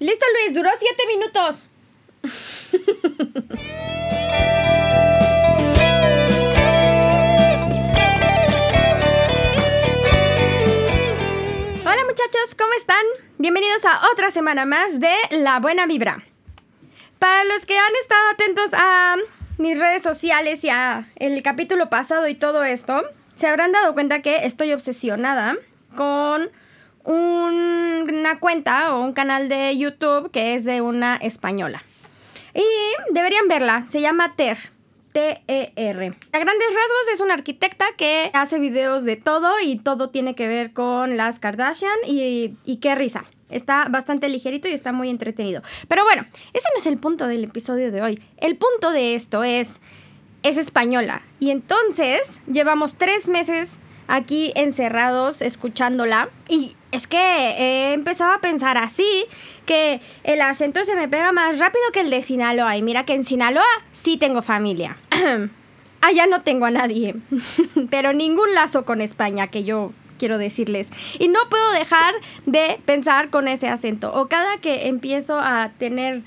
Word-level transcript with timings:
Listo, 0.00 0.24
Luis, 0.32 0.54
duró 0.54 0.70
siete 0.76 1.02
minutos. 1.08 1.66
Hola 11.84 12.04
muchachos, 12.04 12.54
¿cómo 12.56 12.72
están? 12.76 13.04
Bienvenidos 13.38 13.84
a 13.84 14.00
otra 14.12 14.30
semana 14.30 14.66
más 14.66 15.00
de 15.00 15.12
La 15.30 15.58
Buena 15.58 15.86
Vibra. 15.86 16.22
Para 17.18 17.42
los 17.42 17.66
que 17.66 17.76
han 17.76 17.96
estado 18.00 18.28
atentos 18.28 18.70
a 18.74 19.16
mis 19.56 19.80
redes 19.80 20.04
sociales 20.04 20.62
y 20.62 20.68
a 20.70 21.08
el 21.16 21.42
capítulo 21.42 21.90
pasado 21.90 22.28
y 22.28 22.36
todo 22.36 22.62
esto, 22.62 23.02
se 23.34 23.48
habrán 23.48 23.72
dado 23.72 23.94
cuenta 23.94 24.22
que 24.22 24.46
estoy 24.46 24.72
obsesionada 24.72 25.56
con 25.96 26.52
una 27.08 28.38
cuenta 28.38 28.94
o 28.94 29.02
un 29.02 29.12
canal 29.12 29.48
de 29.48 29.76
YouTube 29.76 30.30
que 30.30 30.54
es 30.54 30.64
de 30.64 30.80
una 30.80 31.16
española. 31.16 31.82
Y 32.54 32.64
deberían 33.12 33.48
verla, 33.48 33.86
se 33.86 34.00
llama 34.00 34.34
Ter. 34.36 34.58
T-E-R. 35.12 36.06
A 36.32 36.38
grandes 36.38 36.68
rasgos 36.68 37.08
es 37.12 37.20
una 37.20 37.34
arquitecta 37.34 37.86
que 37.96 38.30
hace 38.34 38.58
videos 38.58 39.04
de 39.04 39.16
todo 39.16 39.58
y 39.58 39.78
todo 39.78 40.10
tiene 40.10 40.34
que 40.34 40.46
ver 40.46 40.74
con 40.74 41.16
las 41.16 41.40
Kardashian 41.40 41.96
y, 42.06 42.56
y 42.64 42.76
qué 42.76 42.94
risa. 42.94 43.24
Está 43.48 43.86
bastante 43.88 44.28
ligerito 44.28 44.68
y 44.68 44.72
está 44.72 44.92
muy 44.92 45.08
entretenido. 45.08 45.62
Pero 45.88 46.04
bueno, 46.04 46.26
ese 46.52 46.68
no 46.74 46.78
es 46.78 46.86
el 46.86 46.98
punto 46.98 47.26
del 47.26 47.44
episodio 47.44 47.90
de 47.90 48.02
hoy. 48.02 48.22
El 48.36 48.56
punto 48.56 48.92
de 48.92 49.14
esto 49.14 49.42
es, 49.44 49.80
es 50.42 50.58
española. 50.58 51.22
Y 51.40 51.50
entonces 51.50 52.40
llevamos 52.46 52.96
tres 52.96 53.28
meses 53.28 53.78
aquí 54.08 54.52
encerrados 54.56 55.40
escuchándola. 55.42 56.30
Y 56.48 56.74
es 56.90 57.06
que 57.06 57.18
he 57.18 57.92
empezado 57.92 58.32
a 58.32 58.40
pensar 58.40 58.76
así, 58.78 59.26
que 59.66 60.00
el 60.24 60.40
acento 60.40 60.84
se 60.84 60.96
me 60.96 61.08
pega 61.08 61.30
más 61.30 61.58
rápido 61.58 61.84
que 61.92 62.00
el 62.00 62.10
de 62.10 62.22
Sinaloa. 62.22 62.76
Y 62.76 62.82
mira 62.82 63.04
que 63.04 63.14
en 63.14 63.24
Sinaloa 63.24 63.64
sí 63.92 64.16
tengo 64.16 64.42
familia. 64.42 64.96
Allá 66.00 66.26
no 66.26 66.42
tengo 66.42 66.66
a 66.66 66.70
nadie, 66.70 67.16
pero 67.90 68.12
ningún 68.12 68.54
lazo 68.54 68.84
con 68.84 69.00
España 69.00 69.48
que 69.48 69.64
yo 69.64 69.92
quiero 70.18 70.38
decirles. 70.38 70.90
Y 71.18 71.28
no 71.28 71.40
puedo 71.48 71.70
dejar 71.72 72.14
de 72.46 72.80
pensar 72.84 73.30
con 73.30 73.48
ese 73.48 73.68
acento. 73.68 74.12
O 74.14 74.28
cada 74.28 74.58
que 74.58 74.88
empiezo 74.88 75.38
a 75.38 75.70
tener 75.78 76.22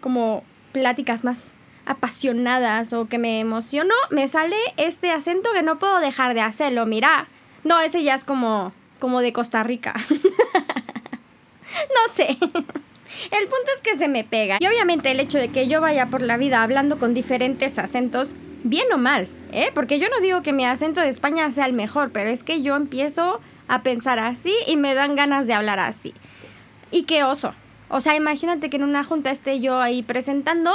como 0.00 0.44
pláticas 0.72 1.24
más 1.24 1.56
apasionadas 1.86 2.92
o 2.92 3.06
que 3.06 3.18
me 3.18 3.40
emociono, 3.40 3.94
me 4.10 4.28
sale 4.28 4.56
este 4.76 5.10
acento 5.10 5.50
que 5.52 5.62
no 5.62 5.78
puedo 5.78 6.00
dejar 6.00 6.34
de 6.34 6.40
hacerlo. 6.40 6.86
Mira, 6.86 7.28
no, 7.62 7.80
ese 7.80 8.02
ya 8.02 8.14
es 8.14 8.24
como, 8.24 8.72
como 8.98 9.20
de 9.20 9.32
Costa 9.32 9.62
Rica. 9.62 9.94
no 10.10 12.12
sé. 12.12 12.36
El 13.30 13.46
punto 13.46 13.70
es 13.74 13.80
que 13.82 13.96
se 13.96 14.08
me 14.08 14.24
pega. 14.24 14.58
Y 14.60 14.66
obviamente 14.66 15.10
el 15.10 15.20
hecho 15.20 15.38
de 15.38 15.48
que 15.48 15.68
yo 15.68 15.80
vaya 15.80 16.06
por 16.06 16.22
la 16.22 16.36
vida 16.36 16.62
hablando 16.62 16.98
con 16.98 17.14
diferentes 17.14 17.78
acentos, 17.78 18.34
bien 18.64 18.86
o 18.92 18.98
mal, 18.98 19.28
¿eh? 19.52 19.70
Porque 19.74 19.98
yo 19.98 20.08
no 20.08 20.20
digo 20.20 20.42
que 20.42 20.52
mi 20.52 20.64
acento 20.64 21.00
de 21.00 21.08
España 21.08 21.50
sea 21.50 21.66
el 21.66 21.72
mejor, 21.72 22.10
pero 22.12 22.30
es 22.30 22.42
que 22.42 22.62
yo 22.62 22.76
empiezo 22.76 23.40
a 23.68 23.82
pensar 23.82 24.18
así 24.18 24.54
y 24.66 24.76
me 24.76 24.94
dan 24.94 25.14
ganas 25.14 25.46
de 25.46 25.54
hablar 25.54 25.78
así. 25.78 26.14
Y 26.90 27.04
qué 27.04 27.24
oso. 27.24 27.54
O 27.88 28.00
sea, 28.00 28.16
imagínate 28.16 28.70
que 28.70 28.76
en 28.76 28.84
una 28.84 29.04
junta 29.04 29.30
esté 29.30 29.60
yo 29.60 29.80
ahí 29.80 30.02
presentando 30.02 30.74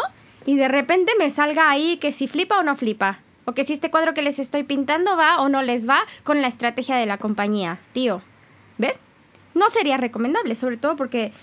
y 0.49 0.55
de 0.55 0.67
repente 0.67 1.11
me 1.19 1.29
salga 1.29 1.69
ahí 1.69 1.97
que 1.97 2.11
si 2.11 2.27
flipa 2.27 2.57
o 2.57 2.63
no 2.63 2.75
flipa. 2.75 3.19
O 3.45 3.53
que 3.53 3.63
si 3.63 3.73
este 3.73 3.91
cuadro 3.91 4.15
que 4.15 4.23
les 4.23 4.39
estoy 4.39 4.63
pintando 4.63 5.15
va 5.15 5.41
o 5.41 5.47
no 5.47 5.61
les 5.61 5.87
va 5.87 5.99
con 6.23 6.41
la 6.41 6.47
estrategia 6.47 6.95
de 6.95 7.05
la 7.05 7.19
compañía. 7.19 7.77
Tío, 7.93 8.23
¿ves? 8.79 9.03
No 9.53 9.69
sería 9.69 9.97
recomendable, 9.97 10.55
sobre 10.55 10.77
todo 10.77 10.95
porque 10.95 11.33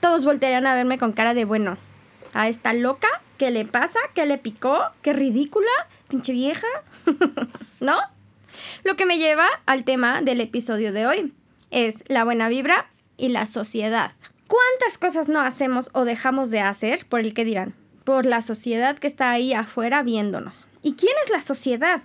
todos 0.00 0.24
voltearían 0.24 0.66
a 0.66 0.74
verme 0.74 0.98
con 0.98 1.12
cara 1.12 1.34
de 1.34 1.44
bueno. 1.44 1.78
A 2.34 2.48
esta 2.48 2.72
loca, 2.72 3.06
¿qué 3.36 3.52
le 3.52 3.64
pasa? 3.64 4.00
¿Qué 4.12 4.26
le 4.26 4.38
picó? 4.38 4.76
¿Qué 5.02 5.12
ridícula? 5.12 5.70
Pinche 6.08 6.32
vieja. 6.32 6.66
¿No? 7.80 7.96
Lo 8.82 8.96
que 8.96 9.06
me 9.06 9.18
lleva 9.18 9.46
al 9.66 9.84
tema 9.84 10.20
del 10.20 10.40
episodio 10.40 10.92
de 10.92 11.06
hoy 11.06 11.32
es 11.70 12.02
la 12.08 12.24
buena 12.24 12.48
vibra 12.48 12.90
y 13.16 13.28
la 13.28 13.46
sociedad. 13.46 14.14
¿Cuántas 14.48 14.98
cosas 14.98 15.28
no 15.28 15.42
hacemos 15.42 15.90
o 15.92 16.04
dejamos 16.04 16.50
de 16.50 16.58
hacer 16.58 17.06
por 17.06 17.20
el 17.20 17.34
que 17.34 17.44
dirán? 17.44 17.76
Por 18.08 18.24
la 18.24 18.40
sociedad 18.40 18.98
que 18.98 19.06
está 19.06 19.30
ahí 19.30 19.52
afuera 19.52 20.02
viéndonos. 20.02 20.66
¿Y 20.82 20.94
quién 20.94 21.12
es 21.22 21.30
la 21.30 21.42
sociedad? 21.42 22.00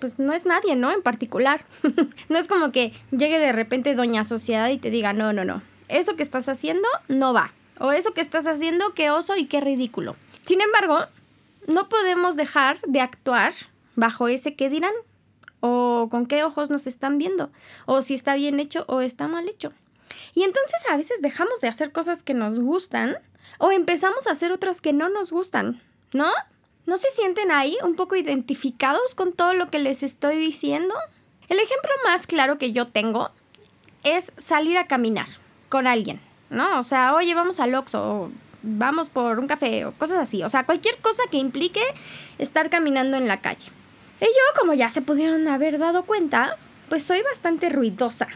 Pues 0.00 0.18
no 0.18 0.32
es 0.32 0.46
nadie, 0.46 0.76
¿no? 0.76 0.90
En 0.90 1.02
particular. 1.02 1.66
no 2.30 2.38
es 2.38 2.48
como 2.48 2.72
que 2.72 2.94
llegue 3.10 3.38
de 3.38 3.52
repente 3.52 3.94
doña 3.94 4.24
sociedad 4.24 4.70
y 4.70 4.78
te 4.78 4.88
diga, 4.88 5.12
no, 5.12 5.34
no, 5.34 5.44
no, 5.44 5.60
eso 5.88 6.16
que 6.16 6.22
estás 6.22 6.48
haciendo 6.48 6.88
no 7.08 7.34
va. 7.34 7.52
O 7.78 7.92
eso 7.92 8.14
que 8.14 8.22
estás 8.22 8.46
haciendo, 8.46 8.94
qué 8.94 9.10
oso 9.10 9.36
y 9.36 9.44
qué 9.44 9.60
ridículo. 9.60 10.16
Sin 10.40 10.62
embargo, 10.62 11.00
no 11.66 11.90
podemos 11.90 12.36
dejar 12.36 12.80
de 12.86 13.02
actuar 13.02 13.52
bajo 13.94 14.28
ese 14.28 14.54
qué 14.54 14.70
dirán. 14.70 14.94
O 15.60 16.08
con 16.10 16.24
qué 16.24 16.44
ojos 16.44 16.70
nos 16.70 16.86
están 16.86 17.18
viendo. 17.18 17.50
O 17.84 18.00
si 18.00 18.14
está 18.14 18.36
bien 18.36 18.58
hecho 18.58 18.86
o 18.88 19.02
está 19.02 19.28
mal 19.28 19.46
hecho. 19.46 19.74
Y 20.32 20.44
entonces 20.44 20.80
a 20.90 20.96
veces 20.96 21.20
dejamos 21.20 21.60
de 21.60 21.68
hacer 21.68 21.92
cosas 21.92 22.22
que 22.22 22.32
nos 22.32 22.58
gustan 22.58 23.18
o 23.58 23.70
empezamos 23.70 24.26
a 24.26 24.32
hacer 24.32 24.52
otras 24.52 24.80
que 24.80 24.92
no 24.92 25.08
nos 25.08 25.32
gustan, 25.32 25.80
¿no? 26.12 26.30
¿No 26.84 26.96
se 26.96 27.10
sienten 27.10 27.50
ahí 27.52 27.76
un 27.84 27.94
poco 27.94 28.16
identificados 28.16 29.14
con 29.14 29.32
todo 29.32 29.54
lo 29.54 29.68
que 29.68 29.78
les 29.78 30.02
estoy 30.02 30.36
diciendo? 30.36 30.94
El 31.48 31.58
ejemplo 31.58 31.90
más 32.04 32.26
claro 32.26 32.58
que 32.58 32.72
yo 32.72 32.88
tengo 32.88 33.30
es 34.04 34.32
salir 34.36 34.78
a 34.78 34.86
caminar 34.86 35.28
con 35.68 35.86
alguien, 35.86 36.20
¿no? 36.50 36.78
O 36.78 36.82
sea, 36.82 37.14
oye, 37.14 37.34
vamos 37.34 37.60
al 37.60 37.74
Oxxo, 37.74 38.02
o 38.02 38.30
vamos 38.62 39.10
por 39.10 39.38
un 39.38 39.46
café, 39.46 39.84
o 39.84 39.92
cosas 39.92 40.18
así. 40.18 40.42
O 40.42 40.48
sea, 40.48 40.66
cualquier 40.66 40.98
cosa 40.98 41.22
que 41.30 41.36
implique 41.36 41.82
estar 42.38 42.68
caminando 42.68 43.16
en 43.16 43.28
la 43.28 43.40
calle. 43.40 43.70
Y 44.20 44.24
yo, 44.24 44.60
como 44.60 44.74
ya 44.74 44.88
se 44.88 45.02
pudieron 45.02 45.46
haber 45.48 45.78
dado 45.78 46.04
cuenta, 46.04 46.56
pues 46.88 47.04
soy 47.04 47.22
bastante 47.22 47.68
ruidosa, 47.68 48.28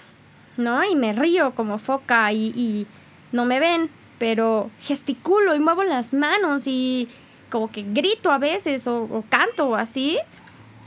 ¿no? 0.56 0.82
Y 0.84 0.96
me 0.96 1.12
río 1.12 1.54
como 1.54 1.78
foca 1.78 2.32
y, 2.32 2.52
y 2.56 2.86
no 3.32 3.44
me 3.44 3.60
ven, 3.60 3.90
pero 4.18 4.70
gesticulo 4.80 5.54
y 5.54 5.60
muevo 5.60 5.82
las 5.84 6.12
manos 6.12 6.66
y 6.66 7.08
como 7.50 7.70
que 7.70 7.82
grito 7.82 8.30
a 8.30 8.38
veces 8.38 8.86
o, 8.86 9.24
canto 9.28 9.68
o 9.68 9.74
así. 9.74 10.18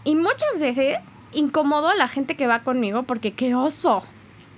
Y 0.04 0.16
muchas 0.16 0.60
veces 0.60 1.14
incomodo 1.32 1.90
a 1.90 1.96
la 1.96 2.08
gente 2.08 2.36
que 2.36 2.48
va 2.48 2.64
conmigo 2.64 3.04
porque 3.04 3.34
qué 3.34 3.56
oso, 3.56 4.04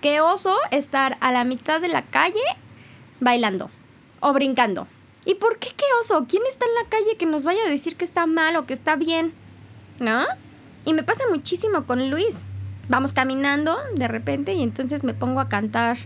qué 0.01 0.21
oso 0.21 0.55
estar 0.71 1.17
a 1.19 1.31
la 1.31 1.43
mitad 1.43 1.81
de 1.81 1.89
la 1.89 2.03
calle 2.03 2.39
bailando 3.19 3.69
o 4.19 4.33
brincando. 4.33 4.87
¿Y 5.25 5.35
por 5.35 5.59
qué 5.59 5.69
qué 5.75 5.85
oso? 6.01 6.25
¿Quién 6.27 6.43
está 6.47 6.65
en 6.65 6.75
la 6.75 6.89
calle 6.89 7.17
que 7.17 7.25
nos 7.25 7.43
vaya 7.43 7.63
a 7.65 7.69
decir 7.69 7.95
que 7.95 8.05
está 8.05 8.25
mal 8.25 8.55
o 8.55 8.65
que 8.65 8.73
está 8.73 8.95
bien? 8.95 9.33
¿No? 9.99 10.25
Y 10.85 10.93
me 10.93 11.03
pasa 11.03 11.25
muchísimo 11.29 11.85
con 11.85 12.09
Luis. 12.09 12.47
Vamos 12.89 13.13
caminando 13.13 13.77
de 13.95 14.07
repente 14.07 14.53
y 14.53 14.63
entonces 14.63 15.03
me 15.03 15.13
pongo 15.13 15.39
a 15.39 15.47
cantar 15.47 15.97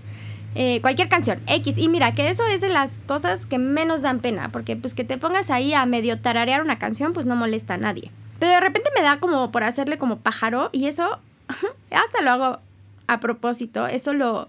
eh, 0.58 0.80
cualquier 0.82 1.10
canción, 1.10 1.42
X. 1.48 1.78
Y 1.78 1.90
mira, 1.90 2.14
que 2.14 2.30
eso 2.30 2.46
es 2.46 2.62
de 2.62 2.70
las 2.70 3.00
cosas 3.00 3.46
que 3.46 3.58
menos 3.60 4.02
dan 4.02 4.22
pena, 4.22 4.50
porque 4.50 4.78
pues 4.78 4.94
que 4.94 5.04
te 5.04 5.18
pongas 5.18 5.50
ahí 5.50 5.74
a 5.74 5.86
medio 5.86 6.20
tararear 6.20 6.62
una 6.62 6.80
canción, 6.80 7.12
pues 7.12 7.26
no 7.26 7.36
molesta 7.36 7.74
a 7.74 7.78
nadie. 7.78 8.10
Pero 8.40 8.54
de 8.54 8.60
repente 8.62 8.90
me 8.96 9.04
da 9.04 9.20
como 9.20 9.52
por 9.52 9.64
hacerle 9.64 9.98
como 9.98 10.18
pájaro 10.18 10.70
y 10.72 10.88
eso 10.88 11.20
hasta 11.92 12.22
lo 12.22 12.32
hago 12.32 12.60
a 13.08 13.20
propósito, 13.20 13.86
eso 13.86 14.14
lo, 14.14 14.48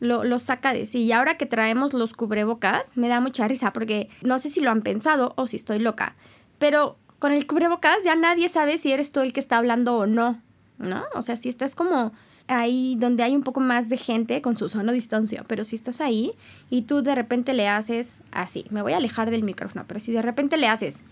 lo, 0.00 0.24
lo, 0.24 0.38
saca 0.38 0.72
de 0.72 0.86
sí. 0.86 1.02
Y 1.02 1.12
ahora 1.12 1.36
que 1.36 1.44
traemos 1.44 1.92
los 1.92 2.14
cubrebocas, 2.14 2.96
me 2.96 3.08
da 3.08 3.20
mucha 3.20 3.46
risa 3.46 3.74
porque 3.74 4.08
no 4.22 4.38
sé 4.38 4.48
si 4.48 4.62
lo 4.62 4.70
han 4.70 4.80
pensado 4.80 5.34
o 5.36 5.46
si 5.46 5.56
estoy 5.56 5.78
loca, 5.80 6.16
pero 6.58 6.96
con 7.18 7.30
el 7.30 7.46
cubrebocas 7.46 8.02
ya 8.04 8.16
nadie 8.16 8.48
sabe 8.48 8.78
si 8.78 8.90
eres 8.90 9.12
tú 9.12 9.20
el 9.20 9.34
que 9.34 9.40
está 9.40 9.58
hablando 9.58 9.96
o 9.98 10.06
no, 10.06 10.40
¿no? 10.78 11.04
O 11.14 11.20
sea, 11.20 11.36
si 11.36 11.50
estás 11.50 11.74
como 11.74 12.12
ahí 12.48 12.96
donde 12.98 13.22
hay 13.22 13.34
un 13.34 13.42
poco 13.42 13.60
más 13.60 13.88
de 13.88 13.96
gente 13.96 14.42
con 14.42 14.56
su 14.56 14.68
zona 14.68 14.92
distancia, 14.92 15.44
pero 15.46 15.64
si 15.64 15.76
estás 15.76 16.00
ahí 16.00 16.32
y 16.70 16.82
tú 16.82 17.02
de 17.02 17.14
repente 17.14 17.52
le 17.52 17.68
haces 17.68 18.20
así, 18.30 18.66
me 18.70 18.82
voy 18.82 18.92
a 18.92 18.98
alejar 18.98 19.30
del 19.30 19.42
micrófono, 19.42 19.84
pero 19.86 20.00
si 20.00 20.12
de 20.12 20.22
repente 20.22 20.56
le 20.56 20.68
haces 20.68 21.02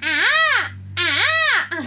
¡Ah! 0.00 0.72
¡Ah! 0.96 1.80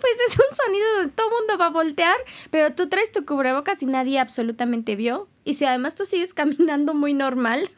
pues 0.00 0.12
es 0.28 0.38
un 0.38 0.56
sonido 0.56 0.86
donde 0.96 1.12
todo 1.12 1.30
mundo 1.30 1.58
va 1.58 1.66
a 1.66 1.70
voltear, 1.70 2.16
pero 2.50 2.74
tú 2.74 2.88
traes 2.88 3.12
tu 3.12 3.24
cubrebocas 3.24 3.82
y 3.82 3.86
nadie 3.86 4.18
absolutamente 4.18 4.96
vio. 4.96 5.28
Y 5.44 5.54
si 5.54 5.64
además 5.64 5.94
tú 5.94 6.04
sigues 6.04 6.34
caminando 6.34 6.94
muy 6.94 7.14
normal, 7.14 7.68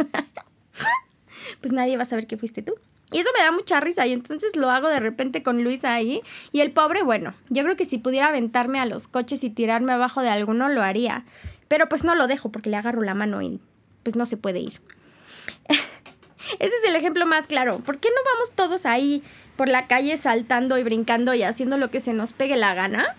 pues 1.60 1.72
nadie 1.72 1.96
va 1.96 2.02
a 2.02 2.06
saber 2.06 2.26
que 2.26 2.36
fuiste 2.36 2.62
tú. 2.62 2.74
Y 3.12 3.18
eso 3.18 3.30
me 3.36 3.42
da 3.42 3.50
mucha 3.50 3.80
risa 3.80 4.06
y 4.06 4.12
entonces 4.12 4.54
lo 4.54 4.70
hago 4.70 4.88
de 4.88 5.00
repente 5.00 5.42
con 5.42 5.64
Luis 5.64 5.84
ahí 5.84 6.22
y 6.52 6.60
el 6.60 6.70
pobre, 6.70 7.02
bueno, 7.02 7.34
yo 7.48 7.64
creo 7.64 7.76
que 7.76 7.84
si 7.84 7.98
pudiera 7.98 8.28
aventarme 8.28 8.78
a 8.78 8.86
los 8.86 9.08
coches 9.08 9.42
y 9.42 9.50
tirarme 9.50 9.92
abajo 9.92 10.22
de 10.22 10.28
alguno 10.28 10.68
lo 10.68 10.82
haría, 10.82 11.24
pero 11.66 11.88
pues 11.88 12.04
no 12.04 12.14
lo 12.14 12.28
dejo 12.28 12.50
porque 12.50 12.70
le 12.70 12.76
agarro 12.76 13.02
la 13.02 13.14
mano 13.14 13.42
y 13.42 13.60
pues 14.04 14.14
no 14.14 14.26
se 14.26 14.36
puede 14.36 14.60
ir. 14.60 14.80
Ese 16.58 16.74
es 16.74 16.88
el 16.88 16.96
ejemplo 16.96 17.26
más 17.26 17.46
claro. 17.46 17.78
¿Por 17.78 17.98
qué 17.98 18.08
no 18.10 18.32
vamos 18.32 18.52
todos 18.52 18.86
ahí 18.86 19.22
por 19.56 19.68
la 19.68 19.86
calle 19.86 20.16
saltando 20.16 20.78
y 20.78 20.84
brincando 20.84 21.34
y 21.34 21.42
haciendo 21.42 21.78
lo 21.78 21.90
que 21.90 22.00
se 22.00 22.12
nos 22.12 22.32
pegue 22.32 22.56
la 22.56 22.74
gana? 22.74 23.16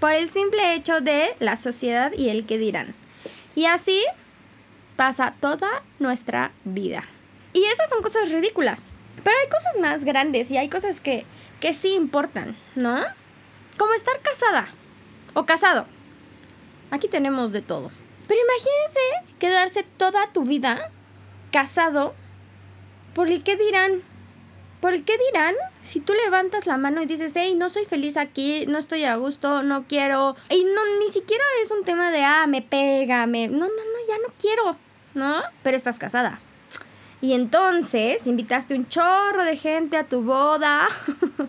Por 0.00 0.12
el 0.12 0.28
simple 0.28 0.74
hecho 0.74 1.00
de 1.00 1.36
la 1.38 1.56
sociedad 1.56 2.12
y 2.16 2.30
el 2.30 2.44
que 2.44 2.58
dirán. 2.58 2.94
Y 3.54 3.66
así 3.66 4.02
pasa 4.96 5.34
toda 5.40 5.82
nuestra 5.98 6.52
vida. 6.64 7.02
Y 7.52 7.64
esas 7.64 7.88
son 7.90 8.02
cosas 8.02 8.30
ridículas. 8.30 8.88
Pero 9.24 9.36
hay 9.38 9.48
cosas 9.48 9.76
más 9.80 10.04
grandes 10.04 10.50
y 10.50 10.56
hay 10.56 10.68
cosas 10.68 11.00
que, 11.00 11.24
que 11.60 11.74
sí 11.74 11.94
importan, 11.94 12.56
¿no? 12.74 13.02
Como 13.78 13.92
estar 13.94 14.18
casada 14.20 14.68
o 15.34 15.46
casado. 15.46 15.86
Aquí 16.90 17.08
tenemos 17.08 17.52
de 17.52 17.62
todo. 17.62 17.90
Pero 18.28 18.40
imagínense 18.40 19.34
quedarse 19.38 19.82
toda 19.82 20.32
tu 20.32 20.44
vida 20.44 20.90
casado 21.50 22.14
por 23.14 23.28
el 23.28 23.42
que 23.42 23.56
dirán. 23.56 24.02
¿Por 24.80 24.94
el 24.94 25.04
qué 25.04 25.16
dirán? 25.30 25.54
Si 25.78 26.00
tú 26.00 26.12
levantas 26.12 26.66
la 26.66 26.76
mano 26.76 27.00
y 27.00 27.06
dices, 27.06 27.32
hey, 27.36 27.54
no 27.56 27.70
soy 27.70 27.84
feliz 27.84 28.16
aquí, 28.16 28.66
no 28.66 28.78
estoy 28.78 29.04
a 29.04 29.14
gusto, 29.14 29.62
no 29.62 29.86
quiero. 29.86 30.34
Y 30.50 30.64
no, 30.64 30.98
ni 30.98 31.08
siquiera 31.08 31.44
es 31.62 31.70
un 31.70 31.84
tema 31.84 32.10
de, 32.10 32.24
ah, 32.24 32.46
me 32.48 32.62
pega, 32.62 33.26
me. 33.26 33.46
No, 33.46 33.58
no, 33.58 33.68
no, 33.68 34.08
ya 34.08 34.16
no 34.26 34.34
quiero, 34.40 34.76
¿no? 35.14 35.40
Pero 35.62 35.76
estás 35.76 36.00
casada. 36.00 36.40
Y 37.22 37.34
entonces 37.34 38.26
invitaste 38.26 38.74
un 38.74 38.88
chorro 38.88 39.44
de 39.44 39.56
gente 39.56 39.96
a 39.96 40.08
tu 40.08 40.22
boda. 40.22 40.88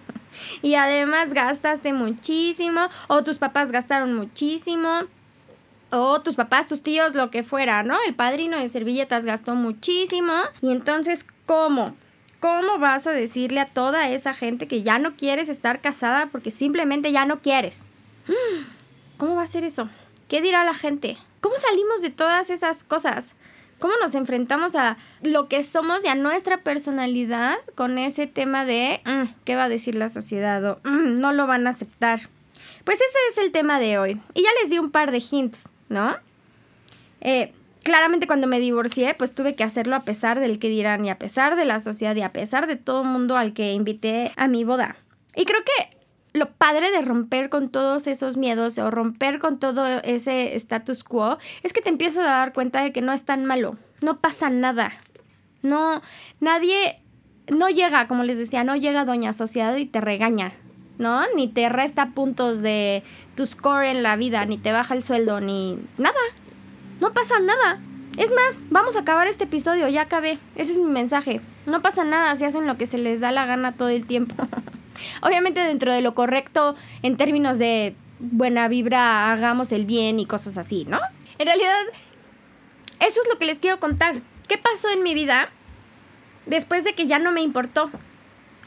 y 0.62 0.76
además 0.76 1.34
gastaste 1.34 1.94
muchísimo. 1.94 2.90
O 3.08 3.24
tus 3.24 3.40
papás 3.40 3.72
gastaron 3.72 4.14
muchísimo. 4.14 5.02
O 5.90 6.22
tus 6.22 6.36
papás, 6.36 6.68
tus 6.68 6.84
tíos, 6.84 7.16
lo 7.16 7.32
que 7.32 7.42
fuera, 7.42 7.82
¿no? 7.82 7.98
El 8.08 8.14
padrino 8.14 8.60
de 8.60 8.70
servilletas 8.70 9.26
gastó 9.26 9.56
muchísimo. 9.56 10.34
Y 10.62 10.72
entonces, 10.72 11.26
¿cómo? 11.48 11.96
¿Cómo 12.40 12.78
vas 12.78 13.08
a 13.08 13.12
decirle 13.12 13.60
a 13.60 13.74
toda 13.74 14.10
esa 14.10 14.36
gente 14.36 14.68
que 14.68 14.84
ya 14.84 15.00
no 15.00 15.16
quieres 15.16 15.50
estar 15.50 15.82
casada 15.82 16.28
porque 16.32 16.52
simplemente 16.52 17.12
ya 17.12 17.26
no 17.26 17.40
quieres? 17.42 17.88
¿Cómo 19.18 19.38
va 19.38 19.44
a 19.44 19.48
ser 19.48 19.64
eso? 19.64 19.90
¿Qué 20.28 20.40
dirá 20.40 20.64
la 20.64 20.76
gente? 20.76 21.18
¿Cómo 21.42 21.58
salimos 21.58 22.04
de 22.04 22.12
todas 22.12 22.52
esas 22.52 22.84
cosas? 22.84 23.34
¿Cómo 23.84 23.96
nos 24.02 24.16
enfrentamos 24.16 24.76
a 24.76 24.96
lo 25.24 25.50
que 25.50 25.62
somos 25.62 26.06
y 26.06 26.08
a 26.08 26.16
nuestra 26.16 26.62
personalidad 26.62 27.58
con 27.76 27.98
ese 27.98 28.28
tema 28.28 28.64
de 28.64 29.02
mm, 29.04 29.34
qué 29.44 29.58
va 29.58 29.66
a 29.66 29.70
decir 29.70 29.96
la 29.96 30.08
sociedad 30.08 30.64
o 30.64 30.80
mm, 30.86 31.16
no 31.16 31.34
lo 31.34 31.48
van 31.48 31.68
a 31.68 31.72
aceptar? 31.72 32.22
Pues 32.86 33.02
ese 33.02 33.18
es 33.32 33.38
el 33.40 33.52
tema 33.52 33.82
de 33.82 33.98
hoy. 33.98 34.22
Y 34.36 34.44
ya 34.44 34.50
les 34.62 34.70
di 34.70 34.80
un 34.80 34.90
par 34.90 35.12
de 35.12 35.22
hints, 35.30 35.70
¿no? 35.90 36.16
Eh, 37.20 37.52
claramente 37.84 38.26
cuando 38.26 38.48
me 38.48 38.62
divorcié, 38.62 39.16
pues 39.16 39.36
tuve 39.36 39.54
que 39.54 39.66
hacerlo 39.66 39.98
a 39.98 40.04
pesar 40.04 40.40
del 40.40 40.60
que 40.60 40.70
dirán 40.70 41.04
y 41.04 41.10
a 41.10 41.20
pesar 41.20 41.58
de 41.58 41.66
la 41.66 41.82
sociedad 41.82 42.16
y 42.16 42.22
a 42.22 42.32
pesar 42.32 42.68
de 42.68 42.78
todo 42.78 43.02
el 43.02 43.10
mundo 43.10 43.36
al 43.36 43.52
que 43.52 43.74
invité 43.74 44.32
a 44.38 44.48
mi 44.48 44.64
boda. 44.64 44.96
Y 45.36 45.44
creo 45.44 45.60
que 45.62 45.98
lo 46.34 46.52
padre 46.52 46.92
de 46.92 47.02
romper 47.02 47.50
con 47.50 47.70
todos 47.70 48.08
esos 48.08 48.38
miedos 48.38 48.78
o 48.80 48.90
romper 48.90 49.40
con 49.40 49.60
todo 49.60 49.86
ese 50.04 50.56
status 50.56 51.04
quo 51.04 51.38
es 51.62 51.74
que 51.74 51.82
te 51.82 51.90
empiezas 51.90 52.26
a 52.26 52.32
dar 52.32 52.54
cuenta 52.54 52.82
de 52.82 52.92
que 52.92 53.02
no 53.02 53.14
es 53.14 53.24
tan 53.24 53.46
malo, 53.46 53.78
no 54.02 54.20
pasa 54.20 54.50
nada. 54.50 54.94
No, 55.62 56.02
nadie, 56.42 57.00
no 57.48 57.70
llega, 57.70 58.08
como 58.08 58.24
les 58.24 58.38
decía, 58.38 58.64
no 58.64 58.76
llega 58.76 59.06
Doña 59.06 59.32
Sociedad 59.32 59.76
y 59.78 59.86
te 59.86 60.02
regaña, 60.02 60.54
¿no? 60.98 61.22
Ni 61.36 61.48
te 61.48 61.70
resta 61.70 62.08
puntos 62.08 62.62
de 62.62 63.04
tu 63.36 63.46
score 63.46 63.86
en 63.86 64.04
la 64.04 64.16
vida, 64.18 64.46
ni 64.46 64.58
te 64.58 64.74
baja 64.74 64.94
el 64.96 65.04
sueldo, 65.04 65.40
ni 65.40 65.78
nada. 65.98 66.20
No 67.00 67.14
pasa 67.14 67.40
nada. 67.40 67.80
Es 68.18 68.32
más, 68.32 68.62
vamos 68.70 68.96
a 68.96 69.00
acabar 69.00 69.28
este 69.28 69.46
episodio, 69.46 69.88
ya 69.88 70.02
acabé. 70.02 70.38
Ese 70.56 70.74
es 70.74 70.78
mi 70.78 70.92
mensaje. 70.92 71.42
No 71.66 71.82
pasa 71.82 72.04
nada 72.04 72.36
si 72.36 72.46
hacen 72.46 72.68
lo 72.68 72.78
que 72.78 72.86
se 72.86 72.98
les 72.98 73.22
da 73.22 73.32
la 73.32 73.46
gana 73.46 73.72
todo 73.72 73.90
el 73.90 74.06
tiempo. 74.06 74.48
Obviamente 75.22 75.62
dentro 75.62 75.94
de 75.94 76.02
lo 76.02 76.16
correcto 76.16 76.76
en 77.02 77.18
términos 77.18 77.58
de 77.60 77.96
buena 78.20 78.68
vibra, 78.68 79.32
hagamos 79.32 79.72
el 79.72 79.86
bien 79.86 80.20
y 80.20 80.26
cosas 80.26 80.58
así, 80.58 80.86
¿no? 80.86 81.00
En 81.38 81.48
realidad, 81.48 81.82
eso 83.00 83.22
es 83.22 83.30
lo 83.30 83.38
que 83.38 83.46
les 83.46 83.60
quiero 83.60 83.80
contar. 83.80 84.16
¿Qué 84.48 84.58
pasó 84.58 84.90
en 84.90 85.04
mi 85.04 85.14
vida 85.14 85.50
después 86.46 86.84
de 86.84 86.94
que 86.94 87.08
ya 87.08 87.20
no 87.20 87.32
me 87.32 87.42
importó? 87.42 87.90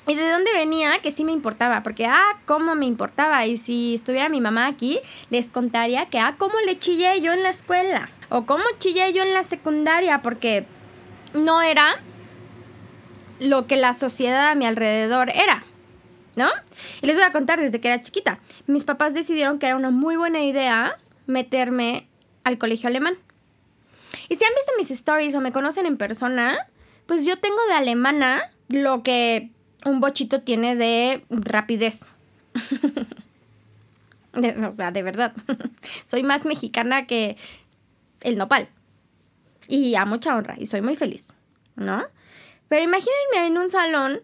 ¿Y 0.06 0.14
de 0.14 0.31
dónde 0.31 0.52
venía? 0.52 0.99
Que 1.02 1.11
sí 1.11 1.25
me 1.25 1.32
importaba, 1.32 1.82
porque, 1.82 2.06
ah, 2.06 2.38
cómo 2.44 2.76
me 2.76 2.87
importaba. 2.87 3.44
Y 3.46 3.58
si 3.58 3.94
estuviera 3.94 4.29
mi 4.29 4.40
mamá 4.40 4.67
aquí, 4.67 5.00
les 5.31 5.49
contaría 5.49 6.06
que, 6.06 6.20
ah, 6.20 6.37
cómo 6.38 6.55
le 6.64 6.79
chillé 6.79 7.20
yo 7.20 7.32
en 7.32 7.43
la 7.43 7.50
escuela. 7.50 8.11
O 8.29 8.46
cómo 8.46 8.62
chillé 8.79 9.12
yo 9.12 9.25
en 9.25 9.34
la 9.34 9.43
secundaria, 9.43 10.22
porque 10.22 10.64
no 11.34 11.61
era 11.61 12.00
lo 13.40 13.67
que 13.67 13.76
la 13.76 13.94
sociedad 13.94 14.50
a 14.50 14.55
mi 14.55 14.64
alrededor 14.64 15.31
era. 15.31 15.64
¿No? 16.37 16.50
Y 17.00 17.06
les 17.06 17.17
voy 17.17 17.25
a 17.25 17.33
contar 17.33 17.61
desde 17.61 17.81
que 17.81 17.88
era 17.88 18.00
chiquita. 18.00 18.38
Mis 18.67 18.85
papás 18.85 19.15
decidieron 19.15 19.59
que 19.59 19.67
era 19.67 19.77
una 19.77 19.91
muy 19.91 20.17
buena 20.17 20.44
idea 20.44 20.99
meterme 21.27 22.06
al 22.44 22.59
colegio 22.59 22.88
alemán. 22.88 23.17
Y 24.29 24.37
si 24.37 24.44
han 24.44 24.55
visto 24.55 24.73
mis 24.79 24.91
stories 24.91 25.35
o 25.35 25.41
me 25.41 25.50
conocen 25.50 25.87
en 25.87 25.97
persona, 25.97 26.69
pues 27.06 27.25
yo 27.25 27.38
tengo 27.38 27.59
de 27.69 27.75
alemana 27.75 28.50
lo 28.69 29.03
que 29.03 29.50
un 29.85 30.00
bochito 30.00 30.43
tiene 30.43 30.77
de 30.77 31.25
rapidez. 31.31 32.06
o 34.35 34.71
sea, 34.71 34.91
de 34.91 35.03
verdad. 35.03 35.32
soy 36.05 36.23
más 36.23 36.44
mexicana 36.44 37.06
que 37.06 37.39
el 38.21 38.37
nopal. 38.37 38.69
Y 39.69 39.94
a 39.94 40.05
mucha 40.05 40.37
honra. 40.37 40.55
Y 40.59 40.67
soy 40.67 40.82
muy 40.82 40.97
feliz. 40.97 41.32
¿No? 41.77 42.05
Pero 42.69 42.82
imagínense 42.82 43.47
en 43.47 43.59
un 43.59 43.71
salón 43.71 44.21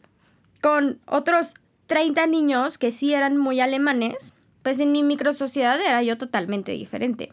con 0.60 1.00
otros 1.06 1.54
30 1.92 2.26
niños 2.26 2.78
que 2.78 2.90
sí 2.90 3.12
eran 3.12 3.36
muy 3.36 3.60
alemanes. 3.60 4.32
Pues 4.62 4.78
en 4.78 4.92
mi 4.92 5.02
microsociedad 5.02 5.78
era 5.78 6.02
yo 6.02 6.16
totalmente 6.16 6.72
diferente. 6.72 7.32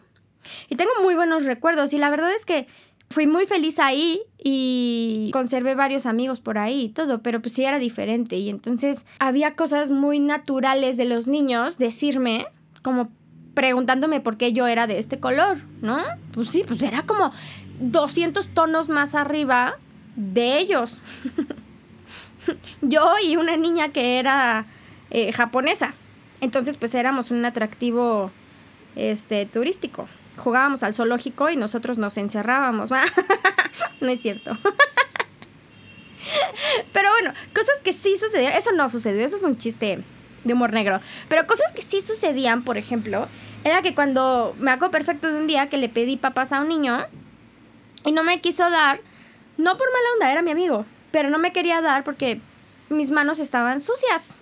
Y 0.68 0.76
tengo 0.76 0.90
muy 1.02 1.14
buenos 1.14 1.46
recuerdos. 1.46 1.94
Y 1.94 1.98
la 1.98 2.10
verdad 2.10 2.30
es 2.34 2.44
que 2.44 2.66
fui 3.08 3.26
muy 3.26 3.46
feliz 3.46 3.78
ahí 3.78 4.20
y 4.36 5.30
conservé 5.32 5.74
varios 5.74 6.04
amigos 6.04 6.42
por 6.42 6.58
ahí 6.58 6.82
y 6.82 6.88
todo, 6.90 7.22
pero 7.22 7.40
pues 7.40 7.54
sí 7.54 7.64
era 7.64 7.78
diferente 7.78 8.36
y 8.36 8.50
entonces 8.50 9.06
había 9.18 9.56
cosas 9.56 9.90
muy 9.90 10.20
naturales 10.20 10.96
de 10.96 11.06
los 11.06 11.26
niños 11.26 11.78
decirme 11.78 12.46
como 12.82 13.10
preguntándome 13.54 14.20
por 14.20 14.36
qué 14.36 14.52
yo 14.52 14.66
era 14.66 14.86
de 14.86 14.98
este 14.98 15.18
color, 15.18 15.62
¿no? 15.80 15.98
Pues 16.32 16.50
sí, 16.50 16.64
pues 16.68 16.82
era 16.82 17.04
como 17.06 17.32
200 17.80 18.48
tonos 18.48 18.88
más 18.90 19.14
arriba 19.14 19.78
de 20.16 20.58
ellos. 20.58 20.98
yo 22.82 23.14
y 23.22 23.36
una 23.36 23.56
niña 23.56 23.90
que 23.90 24.18
era 24.18 24.66
eh, 25.10 25.32
japonesa. 25.32 25.94
Entonces 26.40 26.76
pues 26.76 26.94
éramos 26.94 27.30
un 27.30 27.44
atractivo 27.44 28.30
este 28.96 29.46
turístico 29.46 30.08
jugábamos 30.40 30.82
al 30.82 30.94
zoológico 30.94 31.50
y 31.50 31.56
nosotros 31.56 31.98
nos 31.98 32.16
encerrábamos. 32.16 32.90
no 34.00 34.08
es 34.08 34.20
cierto. 34.20 34.52
Pero 36.92 37.10
bueno, 37.12 37.32
cosas 37.54 37.80
que 37.82 37.92
sí 37.92 38.16
sucedieron. 38.16 38.58
Eso 38.58 38.72
no 38.72 38.88
sucedió, 38.88 39.24
eso 39.24 39.36
es 39.36 39.44
un 39.44 39.56
chiste 39.56 40.02
de 40.44 40.52
humor 40.52 40.72
negro. 40.72 41.00
Pero 41.28 41.46
cosas 41.46 41.70
que 41.72 41.82
sí 41.82 42.00
sucedían, 42.00 42.64
por 42.64 42.78
ejemplo, 42.78 43.28
era 43.64 43.82
que 43.82 43.94
cuando 43.94 44.56
me 44.58 44.72
hago 44.72 44.90
perfecto 44.90 45.30
de 45.30 45.38
un 45.38 45.46
día 45.46 45.68
que 45.68 45.76
le 45.76 45.88
pedí 45.88 46.16
papas 46.16 46.52
a 46.52 46.60
un 46.60 46.68
niño 46.68 47.06
y 48.04 48.10
no 48.12 48.24
me 48.24 48.40
quiso 48.40 48.68
dar, 48.70 49.00
no 49.56 49.76
por 49.76 49.86
mala 49.92 50.08
onda, 50.14 50.32
era 50.32 50.42
mi 50.42 50.50
amigo, 50.50 50.84
pero 51.10 51.30
no 51.30 51.38
me 51.38 51.52
quería 51.52 51.80
dar 51.80 52.04
porque 52.04 52.40
mis 52.88 53.10
manos 53.10 53.38
estaban 53.38 53.82
sucias. 53.82 54.34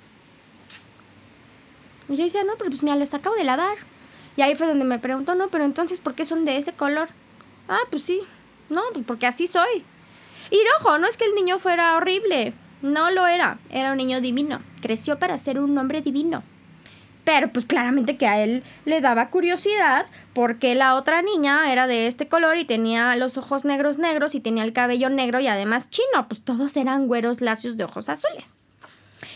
Y 2.08 2.16
yo 2.16 2.24
decía, 2.24 2.44
no, 2.44 2.54
pero 2.56 2.70
pues 2.70 2.82
me 2.82 2.94
les 2.96 3.14
acabo 3.14 3.36
de 3.36 3.44
lavar. 3.44 3.76
Y 4.36 4.42
ahí 4.42 4.54
fue 4.54 4.66
donde 4.66 4.84
me 4.84 4.98
preguntó, 4.98 5.34
no, 5.34 5.48
pero 5.48 5.64
entonces, 5.64 6.00
¿por 6.00 6.14
qué 6.14 6.24
son 6.24 6.44
de 6.44 6.58
ese 6.58 6.72
color? 6.72 7.08
Ah, 7.68 7.80
pues 7.90 8.04
sí, 8.04 8.20
no, 8.70 8.82
pues 8.92 9.04
porque 9.04 9.26
así 9.26 9.46
soy. 9.46 9.84
Y 10.50 10.58
ojo, 10.80 10.98
no 10.98 11.06
es 11.06 11.16
que 11.16 11.24
el 11.24 11.34
niño 11.34 11.58
fuera 11.58 11.96
horrible, 11.96 12.54
no 12.80 13.10
lo 13.10 13.26
era, 13.26 13.58
era 13.70 13.92
un 13.92 13.98
niño 13.98 14.20
divino, 14.20 14.62
creció 14.80 15.18
para 15.18 15.36
ser 15.36 15.58
un 15.58 15.76
hombre 15.76 16.00
divino. 16.00 16.42
Pero 17.28 17.52
pues 17.52 17.66
claramente 17.66 18.16
que 18.16 18.26
a 18.26 18.42
él 18.42 18.62
le 18.86 19.02
daba 19.02 19.28
curiosidad 19.28 20.06
porque 20.32 20.74
la 20.74 20.94
otra 20.94 21.20
niña 21.20 21.70
era 21.70 21.86
de 21.86 22.06
este 22.06 22.26
color 22.26 22.56
y 22.56 22.64
tenía 22.64 23.14
los 23.16 23.36
ojos 23.36 23.66
negros 23.66 23.98
negros 23.98 24.34
y 24.34 24.40
tenía 24.40 24.64
el 24.64 24.72
cabello 24.72 25.10
negro 25.10 25.38
y 25.38 25.46
además 25.46 25.90
chino, 25.90 26.26
pues 26.26 26.40
todos 26.40 26.74
eran 26.78 27.06
güeros 27.06 27.42
lacios 27.42 27.76
de 27.76 27.84
ojos 27.84 28.08
azules. 28.08 28.56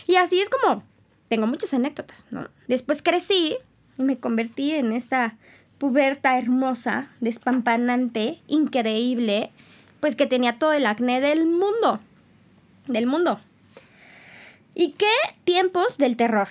Y 0.07 0.15
así 0.15 0.41
es 0.41 0.49
como 0.49 0.81
tengo 1.29 1.45
muchas 1.45 1.71
anécdotas, 1.75 2.25
¿no? 2.31 2.47
Después 2.67 3.03
crecí 3.03 3.57
me 3.97 4.17
convertí 4.17 4.71
en 4.71 4.91
esta 4.91 5.35
puberta 5.77 6.39
hermosa, 6.39 7.09
despampanante, 7.19 8.39
increíble, 8.47 9.51
pues 9.99 10.15
que 10.15 10.25
tenía 10.25 10.57
todo 10.57 10.73
el 10.73 10.87
acné 10.87 11.21
del 11.21 11.45
mundo. 11.45 11.99
Del 12.87 13.05
mundo. 13.05 13.39
¿Y 14.73 14.93
qué 14.93 15.13
tiempos 15.43 15.99
del 15.99 16.17
terror? 16.17 16.47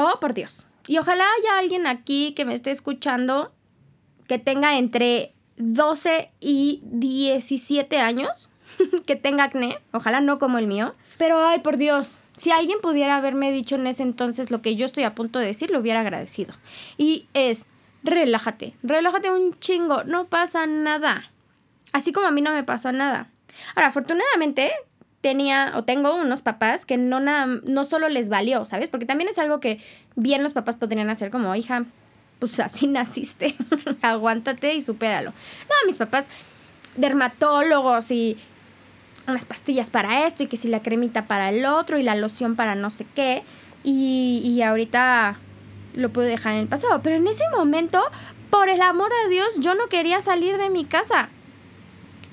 Oh, 0.00 0.20
por 0.20 0.34
Dios. 0.34 0.64
Y 0.86 0.98
ojalá 0.98 1.24
haya 1.38 1.58
alguien 1.58 1.86
aquí 1.86 2.32
que 2.34 2.44
me 2.44 2.54
esté 2.54 2.70
escuchando 2.70 3.52
que 4.26 4.38
tenga 4.38 4.78
entre 4.78 5.34
12 5.56 6.30
y 6.40 6.80
17 6.84 7.98
años, 7.98 8.48
que 9.06 9.16
tenga 9.16 9.44
acné, 9.44 9.78
ojalá 9.92 10.20
no 10.20 10.38
como 10.38 10.58
el 10.58 10.66
mío, 10.66 10.94
pero 11.18 11.44
ay, 11.44 11.60
por 11.60 11.76
Dios, 11.76 12.20
si 12.36 12.50
alguien 12.50 12.80
pudiera 12.80 13.16
haberme 13.16 13.52
dicho 13.52 13.74
en 13.74 13.86
ese 13.86 14.02
entonces 14.02 14.50
lo 14.50 14.62
que 14.62 14.76
yo 14.76 14.86
estoy 14.86 15.04
a 15.04 15.14
punto 15.14 15.38
de 15.38 15.46
decir, 15.46 15.70
lo 15.70 15.80
hubiera 15.80 16.00
agradecido. 16.00 16.54
Y 16.96 17.26
es, 17.34 17.66
relájate, 18.02 18.74
relájate 18.82 19.30
un 19.30 19.58
chingo, 19.60 20.04
no 20.04 20.24
pasa 20.24 20.66
nada. 20.66 21.30
Así 21.92 22.12
como 22.12 22.26
a 22.26 22.30
mí 22.30 22.40
no 22.40 22.52
me 22.52 22.64
pasó 22.64 22.92
nada. 22.92 23.28
Ahora, 23.74 23.88
afortunadamente, 23.88 24.72
tenía 25.20 25.72
o 25.76 25.84
tengo 25.84 26.14
unos 26.14 26.42
papás 26.42 26.86
que 26.86 26.96
no, 26.96 27.20
nada, 27.20 27.46
no 27.64 27.84
solo 27.84 28.08
les 28.08 28.28
valió, 28.28 28.64
¿sabes? 28.64 28.88
Porque 28.88 29.06
también 29.06 29.28
es 29.28 29.38
algo 29.38 29.60
que 29.60 29.80
bien 30.16 30.42
los 30.42 30.52
papás 30.52 30.76
podrían 30.76 31.10
hacer 31.10 31.30
como, 31.30 31.54
hija, 31.54 31.84
pues 32.38 32.58
así 32.60 32.86
naciste, 32.88 33.54
aguántate 34.02 34.74
y 34.74 34.80
supéralo. 34.80 35.30
No, 35.30 35.86
mis 35.86 35.96
papás, 35.96 36.30
dermatólogos 36.96 38.10
y 38.10 38.38
unas 39.26 39.44
pastillas 39.44 39.90
para 39.90 40.26
esto 40.26 40.42
y 40.42 40.46
que 40.46 40.56
si 40.56 40.68
la 40.68 40.82
cremita 40.82 41.26
para 41.26 41.50
el 41.50 41.64
otro 41.66 41.98
y 41.98 42.02
la 42.02 42.14
loción 42.14 42.56
para 42.56 42.74
no 42.74 42.90
sé 42.90 43.06
qué. 43.14 43.42
Y, 43.82 44.42
y 44.44 44.62
ahorita 44.62 45.38
lo 45.94 46.10
puedo 46.10 46.26
dejar 46.26 46.54
en 46.54 46.60
el 46.60 46.66
pasado. 46.66 47.00
Pero 47.02 47.16
en 47.16 47.26
ese 47.26 47.44
momento, 47.56 48.02
por 48.50 48.68
el 48.68 48.82
amor 48.82 49.10
a 49.24 49.28
Dios, 49.28 49.58
yo 49.58 49.74
no 49.74 49.88
quería 49.88 50.20
salir 50.20 50.58
de 50.58 50.70
mi 50.70 50.84
casa 50.84 51.28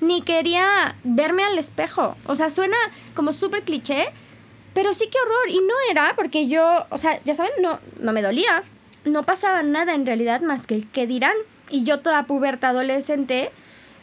ni 0.00 0.22
quería 0.22 0.96
verme 1.04 1.44
al 1.44 1.58
espejo. 1.58 2.16
O 2.26 2.36
sea, 2.36 2.50
suena 2.50 2.76
como 3.14 3.32
súper 3.32 3.62
cliché, 3.62 4.08
pero 4.74 4.94
sí 4.94 5.08
que 5.08 5.18
horror. 5.18 5.48
Y 5.50 5.58
no 5.58 5.74
era 5.90 6.14
porque 6.16 6.48
yo, 6.48 6.86
o 6.90 6.98
sea, 6.98 7.20
ya 7.24 7.34
saben, 7.34 7.52
no, 7.60 7.80
no 8.00 8.12
me 8.12 8.22
dolía. 8.22 8.62
No 9.04 9.22
pasaba 9.22 9.62
nada 9.62 9.94
en 9.94 10.06
realidad 10.06 10.40
más 10.40 10.66
que 10.66 10.74
el 10.74 10.88
que 10.88 11.06
dirán. 11.06 11.36
Y 11.70 11.84
yo 11.84 12.00
toda 12.00 12.24
puberta 12.24 12.68
adolescente, 12.68 13.50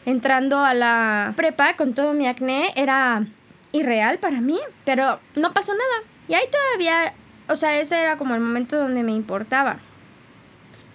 entrando 0.04 0.58
a 0.58 0.74
la 0.74 1.32
prepa 1.36 1.74
con 1.76 1.94
todo 1.94 2.12
mi 2.12 2.26
acné, 2.26 2.72
era 2.76 3.26
irreal 3.72 4.18
para 4.18 4.40
mí, 4.40 4.58
pero 4.84 5.20
no 5.34 5.52
pasó 5.52 5.72
nada. 5.72 6.08
Y 6.28 6.34
ahí 6.34 6.44
todavía, 6.50 7.14
o 7.48 7.56
sea, 7.56 7.78
ese 7.78 8.00
era 8.00 8.16
como 8.16 8.34
el 8.34 8.40
momento 8.40 8.76
donde 8.76 9.02
me 9.02 9.12
importaba 9.12 9.80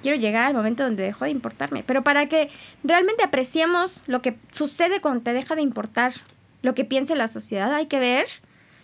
quiero 0.02 0.18
llegar 0.18 0.46
al 0.46 0.54
momento 0.54 0.84
donde 0.84 1.04
dejó 1.04 1.26
de 1.26 1.32
importarme. 1.32 1.84
Pero 1.84 2.04
para 2.04 2.28
que 2.28 2.50
realmente 2.84 3.24
apreciemos 3.24 4.02
lo 4.08 4.22
que 4.22 4.38
sucede 4.52 5.00
cuando 5.00 5.24
te 5.24 5.34
deja 5.34 5.56
de 5.56 5.62
importar 5.62 6.14
lo 6.62 6.76
que 6.76 6.86
piense 6.86 7.16
la 7.16 7.28
sociedad, 7.28 7.74
hay 7.74 7.88
que 7.88 8.00
ver 8.00 8.28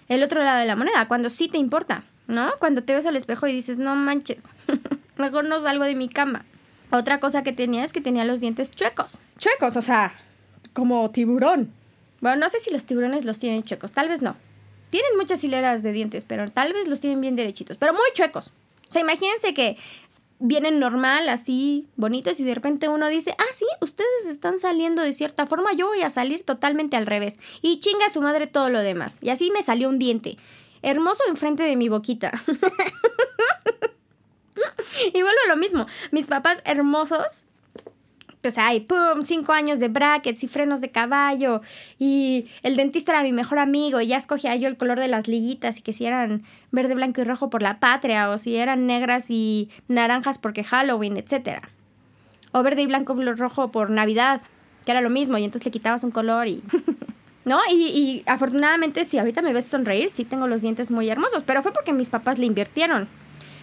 el 0.07 0.23
otro 0.23 0.43
lado 0.43 0.59
de 0.59 0.65
la 0.65 0.75
moneda, 0.75 1.07
cuando 1.07 1.29
sí 1.29 1.47
te 1.47 1.57
importa, 1.57 2.03
¿no? 2.27 2.51
Cuando 2.59 2.83
te 2.83 2.95
ves 2.95 3.05
al 3.05 3.15
espejo 3.15 3.47
y 3.47 3.53
dices, 3.53 3.77
no 3.77 3.95
manches, 3.95 4.49
mejor 5.17 5.45
no 5.45 5.59
salgo 5.61 5.83
de 5.83 5.95
mi 5.95 6.09
cama. 6.09 6.45
Otra 6.91 7.19
cosa 7.19 7.43
que 7.43 7.51
tenía 7.51 7.83
es 7.83 7.91
que 7.91 8.01
tenía 8.01 8.23
los 8.23 8.39
dientes 8.39 8.71
chuecos. 8.71 9.17
Chuecos, 9.37 9.75
o 9.75 9.81
sea, 9.81 10.13
como 10.73 11.11
tiburón. 11.11 11.73
Bueno, 12.21 12.37
no 12.37 12.49
sé 12.49 12.59
si 12.59 12.71
los 12.71 12.85
tiburones 12.85 13.25
los 13.25 13.39
tienen 13.39 13.63
chuecos, 13.63 13.91
tal 13.91 14.07
vez 14.07 14.21
no. 14.21 14.37
Tienen 14.89 15.17
muchas 15.17 15.43
hileras 15.43 15.83
de 15.83 15.91
dientes, 15.91 16.23
pero 16.23 16.47
tal 16.47 16.71
vez 16.71 16.87
los 16.87 17.01
tienen 17.01 17.19
bien 17.19 17.35
derechitos, 17.35 17.75
pero 17.77 17.93
muy 17.93 18.07
chuecos. 18.13 18.51
O 18.87 18.91
sea, 18.91 19.01
imagínense 19.01 19.53
que 19.53 19.77
vienen 20.39 20.79
normal, 20.79 21.29
así, 21.29 21.87
bonitos, 21.95 22.39
y 22.39 22.43
de 22.43 22.55
repente 22.55 22.89
uno 22.89 23.07
dice, 23.07 23.35
ah, 23.37 23.53
sí, 23.53 23.65
ustedes 23.81 24.25
están 24.27 24.59
saliendo 24.59 25.01
de 25.01 25.13
cierta 25.13 25.47
forma, 25.47 25.73
yo 25.73 25.87
voy 25.87 26.01
a 26.01 26.11
salir 26.11 26.43
totalmente 26.43 26.95
al 26.95 27.05
revés. 27.05 27.39
Y 27.61 27.79
chinga 27.79 28.05
a 28.05 28.09
su 28.09 28.21
madre 28.21 28.47
todo 28.47 28.69
lo 28.69 28.81
demás. 28.81 29.19
Y 29.21 29.29
así 29.29 29.51
me 29.51 29.63
salió 29.63 29.89
un 29.89 29.99
diente. 29.99 30.37
Hermoso 30.81 31.23
enfrente 31.27 31.63
de 31.63 31.75
mi 31.75 31.89
boquita. 31.89 32.31
y 35.13 35.21
vuelvo 35.21 35.39
a 35.45 35.49
lo 35.49 35.57
mismo. 35.57 35.87
Mis 36.11 36.27
papás 36.27 36.61
hermosos 36.65 37.45
pues 38.41 38.57
hay, 38.57 38.81
¡pum!, 38.81 39.23
cinco 39.23 39.53
años 39.53 39.79
de 39.79 39.87
brackets 39.87 40.43
y 40.43 40.47
frenos 40.47 40.81
de 40.81 40.89
caballo. 40.89 41.61
Y 41.99 42.47
el 42.63 42.75
dentista 42.75 43.11
era 43.11 43.23
mi 43.23 43.31
mejor 43.31 43.59
amigo 43.59 43.99
y 43.99 44.07
ya 44.07 44.17
escogía 44.17 44.55
yo 44.55 44.67
el 44.67 44.77
color 44.77 44.99
de 44.99 45.07
las 45.07 45.27
liguitas 45.27 45.79
y 45.79 45.81
que 45.81 45.93
si 45.93 46.05
eran 46.05 46.43
verde, 46.71 46.95
blanco 46.95 47.21
y 47.21 47.23
rojo 47.23 47.49
por 47.49 47.61
la 47.61 47.79
patria 47.79 48.29
o 48.29 48.37
si 48.37 48.55
eran 48.55 48.85
negras 48.85 49.29
y 49.29 49.69
naranjas 49.87 50.37
porque 50.37 50.63
Halloween, 50.63 51.17
etc. 51.17 51.61
O 52.51 52.63
verde 52.63 52.83
y 52.83 52.87
blanco 52.87 53.19
y 53.19 53.25
rojo 53.25 53.71
por 53.71 53.89
Navidad, 53.89 54.41
que 54.85 54.91
era 54.91 55.01
lo 55.01 55.09
mismo 55.09 55.37
y 55.37 55.43
entonces 55.43 55.65
le 55.65 55.71
quitabas 55.71 56.03
un 56.03 56.11
color 56.11 56.47
y... 56.47 56.63
¿No? 57.45 57.61
Y, 57.71 57.75
y 57.75 58.23
afortunadamente, 58.25 59.05
si 59.05 59.17
ahorita 59.17 59.41
me 59.41 59.53
ves 59.53 59.65
sonreír, 59.67 60.09
sí 60.09 60.25
tengo 60.25 60.47
los 60.47 60.61
dientes 60.61 60.91
muy 60.91 61.09
hermosos, 61.09 61.43
pero 61.43 61.63
fue 61.63 61.71
porque 61.71 61.93
mis 61.93 62.09
papás 62.09 62.39
le 62.39 62.45
invirtieron. 62.45 63.07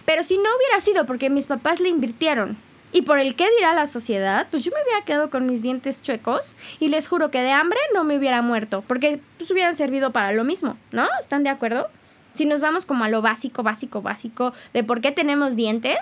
Pero 0.05 0.23
si 0.23 0.37
no 0.37 0.49
hubiera 0.57 0.79
sido 0.79 1.05
porque 1.05 1.29
mis 1.29 1.45
papás 1.45 1.79
le 1.79 1.89
invirtieron 1.89 2.57
y 2.95 3.01
por 3.01 3.19
el 3.19 3.35
qué 3.35 3.45
dirá 3.57 3.73
la 3.73 3.87
sociedad, 3.87 4.47
pues 4.49 4.63
yo 4.63 4.71
me 4.71 4.81
hubiera 4.81 5.03
quedado 5.03 5.29
con 5.29 5.45
mis 5.45 5.61
dientes 5.61 6.01
chuecos 6.01 6.55
y 6.79 6.87
les 6.87 7.09
juro 7.09 7.29
que 7.29 7.41
de 7.41 7.51
hambre 7.51 7.77
no 7.93 8.05
me 8.05 8.17
hubiera 8.17 8.41
muerto, 8.41 8.85
porque 8.87 9.19
pues 9.37 9.51
hubieran 9.51 9.75
servido 9.75 10.13
para 10.13 10.31
lo 10.31 10.45
mismo, 10.45 10.77
¿no? 10.93 11.05
¿Están 11.19 11.43
de 11.43 11.49
acuerdo? 11.49 11.89
Si 12.31 12.45
nos 12.45 12.61
vamos 12.61 12.85
como 12.85 13.03
a 13.03 13.09
lo 13.09 13.21
básico, 13.21 13.63
básico, 13.63 14.01
básico 14.01 14.53
de 14.73 14.85
por 14.85 15.01
qué 15.01 15.11
tenemos 15.11 15.57
dientes, 15.57 15.97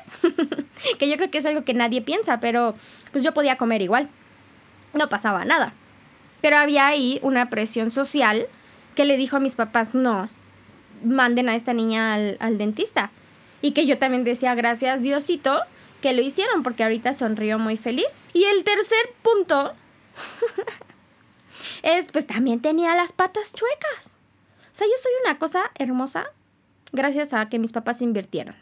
que 1.00 1.10
yo 1.10 1.16
creo 1.16 1.32
que 1.32 1.40
es 1.40 1.48
algo 1.48 1.64
que 1.64 1.74
nadie 1.74 2.04
piensa, 2.04 2.40
pero 2.40 2.76
pues 3.12 3.24
yo 3.24 3.34
podía 3.34 3.58
comer 3.58 3.82
igual. 3.82 4.08
No 4.94 5.10
pasaba 5.10 5.46
nada. 5.46 5.74
Pero 6.42 6.58
había 6.58 6.86
ahí 6.86 7.18
una 7.24 7.50
presión 7.50 7.90
social 7.90 8.46
que 8.94 9.06
le 9.06 9.18
dijo 9.18 9.38
a 9.38 9.40
mis 9.40 9.56
papás, 9.56 9.96
no, 9.96 10.30
manden 11.04 11.50
a 11.50 11.56
esta 11.56 11.74
niña 11.74 12.14
al, 12.14 12.38
al 12.40 12.60
dentista. 12.60 13.10
Y 13.64 13.72
que 13.72 13.88
yo 13.88 13.98
también 13.98 14.24
decía, 14.24 14.54
gracias 14.54 15.02
Diosito, 15.02 15.60
que 16.04 16.12
lo 16.12 16.22
hicieron 16.22 16.64
porque 16.64 16.84
ahorita 16.84 17.14
sonrió 17.14 17.58
muy 17.58 17.78
feliz. 17.78 18.26
Y 18.34 18.44
el 18.44 18.66
tercer 18.66 19.14
punto 19.22 19.74
es, 21.82 22.12
pues 22.12 22.28
también 22.28 22.60
tenía 22.60 22.94
las 22.94 23.14
patas 23.14 23.54
chuecas. 23.54 24.18
O 24.60 24.76
sea, 24.76 24.86
yo 24.86 24.94
soy 25.02 25.14
una 25.24 25.40
cosa 25.40 25.72
hermosa 25.76 26.26
gracias 26.92 27.32
a 27.32 27.48
que 27.48 27.58
mis 27.58 27.72
papás 27.72 28.02
invirtieron. 28.02 28.54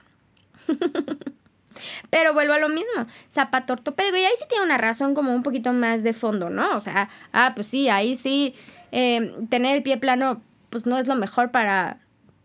Pero 2.11 2.35
vuelvo 2.35 2.53
a 2.53 2.59
lo 2.59 2.69
mismo, 2.69 3.07
zapato 3.27 3.73
ortopédico. 3.73 4.17
Y 4.17 4.23
ahí 4.23 4.33
sí 4.37 4.45
tiene 4.47 4.63
una 4.63 4.77
razón 4.77 5.15
como 5.15 5.33
un 5.33 5.41
poquito 5.41 5.73
más 5.73 6.03
de 6.03 6.13
fondo, 6.13 6.51
¿no? 6.51 6.77
O 6.77 6.79
sea, 6.79 7.09
ah, 7.33 7.53
pues 7.55 7.65
sí, 7.65 7.89
ahí 7.89 8.13
sí, 8.13 8.53
em, 8.91 9.47
tener 9.47 9.77
el 9.77 9.81
pie 9.81 9.97
plano, 9.97 10.43
pues 10.69 10.85
no 10.85 10.99
es 10.99 11.07
lo 11.07 11.15
mejor 11.15 11.49
para 11.49 11.97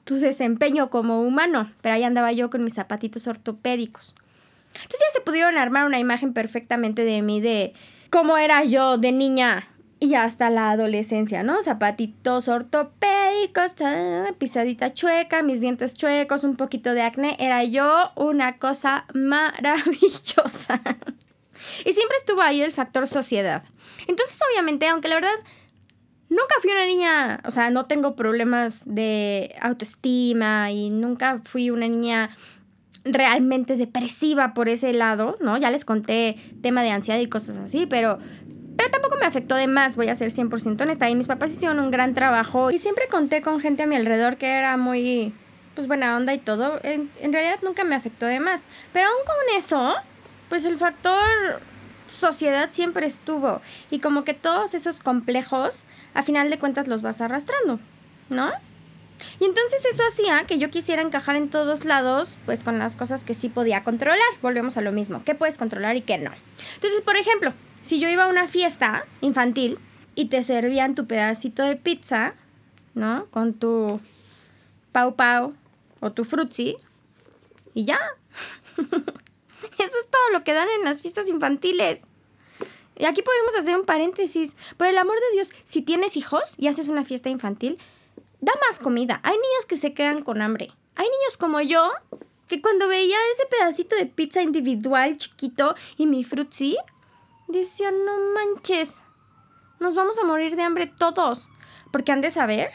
tu 0.05 0.15
desempeño 0.15 0.89
como 0.89 1.21
humano. 1.21 1.71
Pero 1.83 1.97
ahí 1.97 2.05
andaba 2.05 2.33
yo 2.33 2.49
con 2.49 2.65
mis 2.65 2.73
zapatitos 2.73 3.27
ortopédicos. 3.27 4.15
Entonces 4.83 5.01
ya 5.09 5.13
se 5.13 5.21
pudieron 5.21 5.59
armar 5.59 5.87
una 5.87 5.99
imagen 5.99 6.33
perfectamente 6.33 7.05
de 7.05 7.23
mí, 7.23 7.41
de 7.41 7.73
cómo 8.11 8.37
era 8.39 8.65
yo 8.65 8.99
de 8.99 9.13
niña 9.13 9.69
y 9.99 10.15
hasta 10.15 10.51
la 10.51 10.71
adolescencia, 10.71 11.43
¿no? 11.43 11.63
Zapatitos 11.63 12.49
ortopédicos, 12.49 13.75
pisadita 14.39 14.93
chueca, 14.93 15.43
mis 15.43 15.61
dientes 15.61 15.95
chuecos, 15.95 16.45
un 16.45 16.57
poquito 16.57 16.93
de 16.93 17.03
acné. 17.03 17.37
Era 17.39 17.65
yo 17.65 18.11
una 18.15 18.59
cosa 18.59 19.07
maravillosa. 19.15 20.81
y 21.85 21.93
siempre 21.93 22.17
estuvo 22.19 22.43
ahí 22.43 22.61
el 22.61 22.73
factor 22.73 23.07
sociedad. 23.07 23.65
Entonces, 24.07 24.39
obviamente, 24.51 24.87
aunque 24.87 25.09
la 25.09 25.15
verdad 25.15 25.35
nunca 26.29 26.55
fui 26.61 26.73
una 26.73 26.85
niña, 26.85 27.41
o 27.45 27.51
sea, 27.51 27.71
no 27.71 27.87
tengo 27.87 28.17
problemas 28.17 28.83
de 28.87 29.55
autoestima 29.61 30.71
y 30.73 30.91
nunca 30.91 31.41
fui 31.45 31.71
una 31.71 31.89
niña 31.89 32.37
realmente 33.07 33.77
depresiva 33.77 34.55
por 34.55 34.69
ese 34.69 34.93
lado, 34.93 35.37
¿no? 35.41 35.57
Ya 35.57 35.71
les 35.71 35.85
conté 35.85 36.37
tema 36.63 36.83
de 36.83 36.91
ansiedad 36.91 37.21
y 37.21 37.29
cosas 37.29 37.59
así, 37.59 37.87
pero, 37.87 38.19
pero 38.77 38.91
tampoco 38.91 39.17
me 39.19 39.27
afectó 39.27 39.55
de 39.55 39.67
más, 39.67 39.97
voy 39.97 40.09
a 40.09 40.17
ser 40.17 40.31
100% 40.31 40.81
honesta. 40.81 41.09
Y 41.09 41.15
mis 41.15 41.27
papás 41.27 41.53
hicieron 41.53 41.79
un 41.79 41.91
gran 41.91 42.15
trabajo 42.15 42.71
y 42.71 42.79
siempre 42.79 43.09
conté 43.09 43.43
con 43.43 43.61
gente 43.61 43.85
a 43.85 43.87
mi 43.87 43.97
alrededor 43.97 44.37
que 44.37 44.49
era 44.49 44.77
muy, 44.77 45.33
pues 45.75 45.87
buena 45.87 46.17
onda 46.17 46.35
y 46.35 46.39
todo. 46.39 46.81
En, 46.83 47.11
en 47.21 47.33
realidad 47.33 47.59
nunca 47.63 47.85
me 47.85 47.95
afectó 47.95 48.27
de 48.27 48.41
más. 48.41 48.67
Pero 48.93 49.09
aún 49.09 49.25
con 49.25 49.57
eso, 49.57 49.95
pues 50.49 50.65
el 50.65 50.79
factor 50.79 51.23
sociedad 52.07 52.69
siempre 52.73 53.07
estuvo. 53.07 53.61
Y 53.91 54.01
como 54.01 54.25
que 54.25 54.35
todos 54.35 54.75
esos 54.75 55.01
complejos, 55.01 55.85
a 56.15 56.23
final 56.23 56.51
de 56.51 56.59
cuentas 56.59 56.89
los 56.89 57.03
vas 57.03 57.21
arrastrando, 57.21 57.81
¿no? 58.29 58.51
Y 59.41 59.45
entonces 59.45 59.85
eso 59.85 60.03
hacía 60.07 60.45
que 60.45 60.59
yo 60.59 60.71
quisiera 60.71 61.03
encajar 61.03 61.37
en 61.37 61.51
todos 61.51 61.85
lados, 61.85 62.37
pues 62.47 62.63
con 62.63 62.79
las 62.79 62.97
cosas 62.97 63.25
que 63.25 63.35
sí 63.35 63.49
podía 63.49 63.83
controlar. 63.85 64.21
Volvemos 64.43 64.77
a 64.77 64.81
lo 64.81 64.93
mismo, 64.93 65.23
qué 65.25 65.35
puedes 65.35 65.59
controlar 65.59 65.97
y 65.97 66.03
qué 66.03 66.19
no. 66.19 66.33
Entonces, 66.75 67.01
por 67.03 67.17
ejemplo, 67.17 67.53
si 67.83 68.01
yo 68.01 68.09
iba 68.09 68.25
a 68.25 68.29
una 68.29 68.49
fiesta 68.49 69.05
infantil 69.21 69.79
y 70.15 70.27
te 70.27 70.43
servían 70.43 70.95
tu 70.95 71.07
pedacito 71.07 71.63
de 71.63 71.77
pizza, 71.77 72.35
¿no? 72.95 73.27
Con 73.31 73.55
tu 73.55 74.01
pau 74.93 75.15
pau 75.15 75.55
o 76.01 76.13
tu 76.13 76.25
frutzi 76.25 76.77
y 77.75 77.85
ya. 77.85 78.01
Eso 78.77 79.99
es 79.99 80.09
todo 80.11 80.31
lo 80.33 80.45
que 80.45 80.53
dan 80.53 80.69
en 80.79 80.85
las 80.85 81.03
fiestas 81.03 81.29
infantiles. 81.29 82.07
Y 82.99 83.05
aquí 83.05 83.23
podemos 83.23 83.55
hacer 83.57 83.77
un 83.77 83.85
paréntesis. 83.85 84.57
Por 84.77 84.87
el 84.87 84.97
amor 84.97 85.17
de 85.17 85.35
Dios, 85.35 85.53
si 85.65 85.83
tienes 85.83 86.17
hijos 86.17 86.55
y 86.59 86.69
haces 86.69 86.89
una 86.89 87.05
fiesta 87.05 87.29
infantil, 87.29 87.79
da 88.47 88.53
más 88.69 88.79
comida. 88.79 89.19
Hay 89.25 89.35
niños 89.35 89.67
que 89.69 89.77
se 89.77 89.93
quedan 89.93 90.23
con 90.23 90.41
hambre. 90.41 90.71
Hay 90.95 91.07
niños 91.07 91.37
como 91.37 91.61
yo 91.61 91.93
que 92.47 92.63
cuando 92.63 92.87
veía 92.87 93.17
ese 93.33 93.45
pedacito 93.47 93.97
de 93.97 94.07
pizza 94.07 94.41
individual 94.41 95.17
chiquito 95.17 95.75
y 95.97 96.07
mi 96.07 96.23
frutzi, 96.23 96.77
decía, 97.49 97.91
no 97.91 98.13
manches, 98.35 99.03
nos 99.81 99.97
vamos 99.97 100.17
a 100.21 100.25
morir 100.25 100.55
de 100.55 100.63
hambre 100.63 100.87
todos. 100.87 101.49
Porque 101.91 102.13
han 102.13 102.21
de 102.21 102.31
saber 102.31 102.71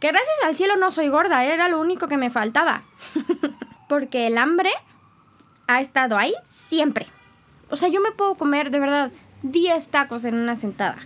que 0.00 0.08
gracias 0.08 0.36
al 0.44 0.56
cielo 0.56 0.76
no 0.76 0.90
soy 0.90 1.08
gorda, 1.08 1.44
era 1.44 1.68
lo 1.68 1.80
único 1.80 2.08
que 2.08 2.16
me 2.16 2.30
faltaba. 2.30 2.82
Porque 3.88 4.26
el 4.26 4.36
hambre 4.36 4.70
ha 5.68 5.80
estado 5.80 6.16
ahí 6.16 6.34
siempre. 6.42 7.06
O 7.70 7.76
sea, 7.76 7.88
yo 7.88 8.00
me 8.00 8.10
puedo 8.10 8.34
comer 8.34 8.72
de 8.72 8.80
verdad 8.80 9.12
10 9.42 9.88
tacos 9.88 10.24
en 10.24 10.40
una 10.40 10.56
sentada 10.56 10.98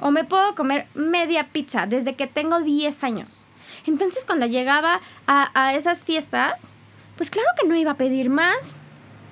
o 0.00 0.10
me 0.10 0.24
puedo 0.24 0.54
comer 0.54 0.86
media 0.94 1.48
pizza 1.52 1.86
desde 1.86 2.14
que 2.14 2.26
tengo 2.26 2.60
10 2.60 3.04
años. 3.04 3.46
Entonces 3.86 4.24
cuando 4.24 4.46
llegaba 4.46 5.00
a, 5.26 5.50
a 5.54 5.74
esas 5.74 6.04
fiestas, 6.04 6.72
pues 7.16 7.30
claro 7.30 7.48
que 7.60 7.68
no 7.68 7.76
iba 7.76 7.92
a 7.92 7.96
pedir 7.96 8.30
más. 8.30 8.76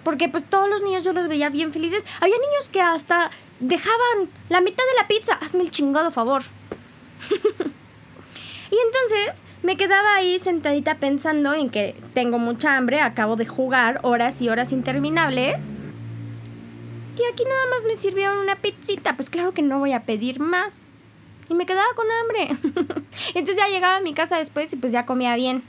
Porque 0.05 0.29
pues 0.29 0.45
todos 0.45 0.69
los 0.69 0.83
niños 0.83 1.05
yo 1.05 1.13
los 1.13 1.29
veía 1.29 1.51
bien 1.51 1.73
felices. 1.73 2.03
Había 2.21 2.37
niños 2.37 2.69
que 2.71 2.81
hasta 2.81 3.31
dejaban 3.61 4.31
la 4.49 4.61
mitad 4.61 4.85
de 4.85 5.03
la 5.03 5.09
pizza. 5.09 5.35
Hazme 5.35 5.63
el 5.63 5.71
chingado 5.71 6.11
favor. 6.11 6.43
y 8.71 8.77
entonces 8.87 9.43
me 9.63 9.77
quedaba 9.77 10.15
ahí 10.15 10.39
sentadita 10.39 10.97
pensando 10.97 11.53
en 11.55 11.69
que 11.69 11.97
tengo 12.15 12.39
mucha 12.39 12.77
hambre, 12.77 13.01
acabo 13.01 13.37
de 13.37 13.47
jugar 13.47 14.01
horas 14.03 14.41
y 14.41 14.49
horas 14.49 14.73
interminables. 14.73 15.73
Y 17.19 17.33
aquí 17.33 17.45
nada 17.45 17.67
más 17.71 17.85
me 17.85 17.97
sirvieron 17.97 18.39
una 18.39 18.57
pizzita, 18.57 19.17
pues 19.17 19.29
claro 19.29 19.53
que 19.53 19.63
no 19.63 19.81
voy 19.81 19.93
a 19.93 20.05
pedir 20.05 20.39
más. 20.39 20.87
Y 21.49 21.55
me 21.55 21.67
quedaba 21.67 21.89
con 21.97 22.07
hambre. 22.11 22.49
entonces 23.35 23.57
ya 23.57 23.69
llegaba 23.69 23.97
a 23.97 24.01
mi 24.01 24.15
casa 24.15 24.39
después 24.39 24.73
y 24.73 24.77
pues 24.77 24.93
ya 24.93 25.07
comía 25.07 25.35
bien. 25.35 25.65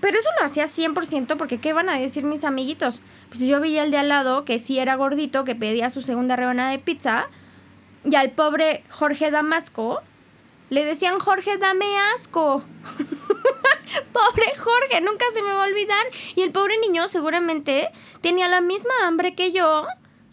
Pero 0.00 0.18
eso 0.18 0.28
lo 0.38 0.46
hacía 0.46 0.66
100% 0.66 1.36
porque 1.36 1.58
¿qué 1.58 1.72
van 1.72 1.88
a 1.88 1.98
decir 1.98 2.24
mis 2.24 2.44
amiguitos? 2.44 3.00
Pues 3.28 3.40
yo 3.40 3.60
veía 3.60 3.82
el 3.82 3.90
de 3.90 3.98
al 3.98 4.08
lado 4.08 4.44
que 4.44 4.58
sí 4.58 4.78
era 4.78 4.94
gordito, 4.94 5.44
que 5.44 5.54
pedía 5.54 5.90
su 5.90 6.00
segunda 6.00 6.36
rebanada 6.36 6.70
de 6.70 6.78
pizza. 6.78 7.26
Y 8.04 8.14
al 8.14 8.30
pobre 8.30 8.84
Jorge 8.88 9.30
Damasco 9.30 10.00
le 10.70 10.84
decían 10.84 11.18
Jorge, 11.18 11.58
dame 11.58 11.86
asco. 12.14 12.64
pobre 14.12 14.56
Jorge, 14.56 15.00
nunca 15.00 15.24
se 15.32 15.42
me 15.42 15.48
va 15.48 15.64
a 15.64 15.66
olvidar. 15.66 16.06
Y 16.34 16.42
el 16.42 16.52
pobre 16.52 16.78
niño 16.78 17.08
seguramente 17.08 17.90
tenía 18.20 18.48
la 18.48 18.60
misma 18.60 18.92
hambre 19.04 19.34
que 19.34 19.52
yo, 19.52 19.86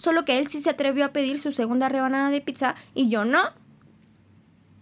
solo 0.04 0.26
que 0.26 0.38
él 0.38 0.48
sí 0.50 0.60
se 0.60 0.70
atrevió 0.70 1.06
a 1.06 1.14
pedir 1.14 1.40
su 1.40 1.54
segunda 1.54 1.88
rebanada 1.88 2.30
de 2.30 2.42
pizza 2.42 2.76
y 2.94 3.08
yo 3.08 3.24
no. 3.24 3.54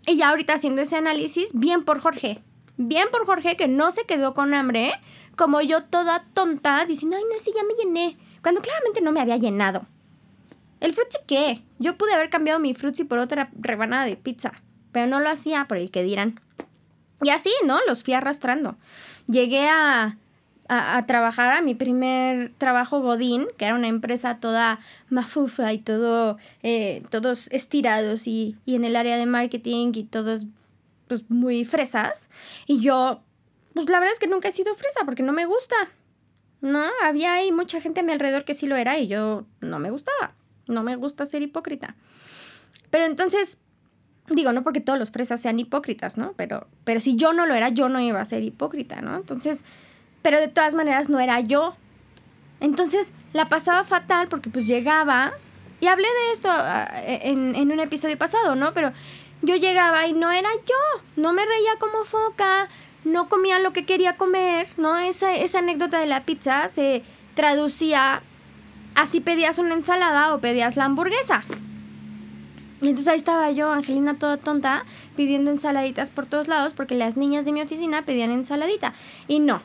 Y 0.08 0.18
ya 0.18 0.30
ahorita 0.30 0.54
haciendo 0.54 0.82
ese 0.82 0.98
análisis, 0.98 1.52
bien 1.54 1.84
por 1.84 2.00
Jorge. 2.00 2.42
Bien 2.78 3.08
por 3.12 3.28
Jorge 3.28 3.56
que 3.56 3.68
no 3.68 3.92
se 3.92 4.06
quedó 4.06 4.34
con 4.34 4.56
hambre, 4.56 4.94
como 5.36 5.62
yo 5.62 5.84
toda 5.84 6.24
tonta, 6.24 6.84
diciendo, 6.88 7.18
ay, 7.18 7.24
no, 7.32 7.40
sí, 7.40 7.52
ya 7.56 7.62
me 7.64 7.76
llené. 7.76 8.18
Cuando 8.42 8.62
claramente 8.62 9.02
no 9.02 9.12
me 9.12 9.22
había 9.22 9.38
llenado. 9.38 9.86
¿El 10.80 10.92
frutzi 10.94 11.20
qué? 11.28 11.62
Yo 11.78 11.98
pude 11.98 12.16
haber 12.16 12.32
cambiado 12.32 12.60
mi 12.60 12.74
frutzi 12.74 13.04
por 13.04 13.20
otra 13.20 13.52
rebanada 13.54 14.06
de 14.06 14.18
pizza, 14.18 14.54
pero 14.92 15.06
no 15.06 15.20
lo 15.20 15.30
hacía 15.30 15.68
por 15.68 15.78
el 15.78 15.92
que 15.92 16.02
dirán. 16.02 16.40
Y 17.22 17.30
así, 17.30 17.52
¿no? 17.64 17.78
Los 17.88 18.04
fui 18.04 18.16
arrastrando. 18.16 18.76
Llegué 19.28 19.70
a, 19.70 20.18
a, 20.74 21.06
trabajar 21.06 21.54
a 21.54 21.62
mi 21.62 21.76
primer 21.76 22.54
trabajo 22.58 23.02
Godín, 23.02 23.48
que 23.58 23.66
era 23.66 23.76
una 23.76 23.90
empresa 23.90 24.40
toda 24.40 24.80
mafufa 25.10 25.74
y 25.74 25.80
todo, 25.80 26.38
eh, 26.64 27.04
todos 27.10 27.50
estirados 27.52 28.26
y, 28.26 28.56
y 28.66 28.76
en 28.76 28.86
el 28.86 28.96
área 28.96 29.18
de 29.18 29.26
marketing 29.26 29.92
y 29.96 30.04
todos 30.06 30.46
pues 31.08 31.30
muy 31.30 31.66
fresas. 31.66 32.30
Y 32.68 32.80
yo, 32.80 33.22
pues 33.74 33.90
la 33.90 34.00
verdad 34.00 34.14
es 34.14 34.20
que 34.20 34.28
nunca 34.28 34.48
he 34.48 34.54
sido 34.54 34.74
fresa 34.76 35.02
porque 35.04 35.24
no 35.24 35.34
me 35.34 35.46
gusta. 35.46 35.76
No, 36.62 36.86
había 37.04 37.34
ahí 37.34 37.52
mucha 37.52 37.82
gente 37.82 38.00
a 38.00 38.04
mi 38.04 38.14
alrededor 38.14 38.46
que 38.46 38.54
sí 38.54 38.66
lo 38.66 38.78
era 38.78 38.98
y 38.98 39.08
yo 39.08 39.46
no 39.60 39.78
me 39.78 39.92
gustaba. 39.92 40.36
No 40.68 40.84
me 40.84 40.96
gusta 40.96 41.26
ser 41.26 41.42
hipócrita. 41.42 41.96
Pero 42.92 43.04
entonces, 43.04 43.60
digo, 44.30 44.54
no 44.54 44.64
porque 44.64 44.80
todos 44.80 44.98
los 44.98 45.12
fresas 45.12 45.42
sean 45.42 45.60
hipócritas, 45.60 46.18
¿no? 46.18 46.32
Pero, 46.38 46.68
pero 46.86 47.02
si 47.02 47.18
yo 47.18 47.34
no 47.34 47.46
lo 47.46 47.56
era, 47.56 47.68
yo 47.68 47.90
no 47.90 48.00
iba 48.00 48.22
a 48.22 48.26
ser 48.26 48.42
hipócrita, 48.44 49.02
¿no? 49.02 49.18
Entonces, 49.18 49.66
pero 50.22 50.40
de 50.40 50.48
todas 50.48 50.74
maneras 50.74 51.10
no 51.10 51.20
era 51.20 51.40
yo. 51.40 51.76
Entonces 52.60 53.14
la 53.34 53.46
pasaba 53.46 53.84
fatal 53.84 54.28
porque 54.28 54.50
pues 54.50 54.68
llegaba, 54.68 55.34
y 55.80 55.88
hablé 55.88 56.08
de 56.08 56.32
esto 56.32 56.50
ah, 56.52 56.90
en, 57.06 57.56
en 57.56 57.72
un 57.72 57.80
episodio 57.80 58.18
pasado, 58.18 58.56
¿no? 58.56 58.74
Pero 58.74 58.92
yo 59.42 59.56
llegaba 59.56 60.06
y 60.06 60.14
no 60.14 60.32
era 60.32 60.50
yo, 60.54 61.02
no 61.16 61.34
me 61.34 61.44
reía 61.44 61.78
como 61.80 62.06
foca, 62.06 62.70
no 63.04 63.30
comía 63.30 63.60
lo 63.60 63.74
que 63.74 63.86
quería 63.86 64.16
comer, 64.16 64.68
¿no? 64.78 64.98
Esa, 64.98 65.34
esa 65.36 65.60
anécdota 65.60 66.00
de 66.00 66.06
la 66.06 66.24
pizza 66.24 66.68
se 66.68 67.04
traducía 67.34 68.22
así 68.94 69.22
pedías 69.22 69.58
una 69.58 69.74
ensalada 69.74 70.34
o 70.36 70.40
pedías 70.40 70.76
la 70.76 70.86
hamburguesa. 70.86 71.44
Y 72.82 72.90
entonces 72.90 73.08
ahí 73.08 73.18
estaba 73.18 73.52
yo, 73.52 73.72
Angelina 73.72 74.16
toda 74.18 74.38
tonta, 74.38 74.86
pidiendo 75.16 75.52
ensaladitas 75.52 76.10
por 76.10 76.26
todos 76.26 76.48
lados 76.48 76.74
porque 76.74 76.96
las 76.96 77.16
niñas 77.16 77.46
de 77.46 77.52
mi 77.52 77.62
oficina 77.62 78.04
pedían 78.04 78.32
ensaladita. 78.32 78.94
Y 79.28 79.40
no, 79.40 79.62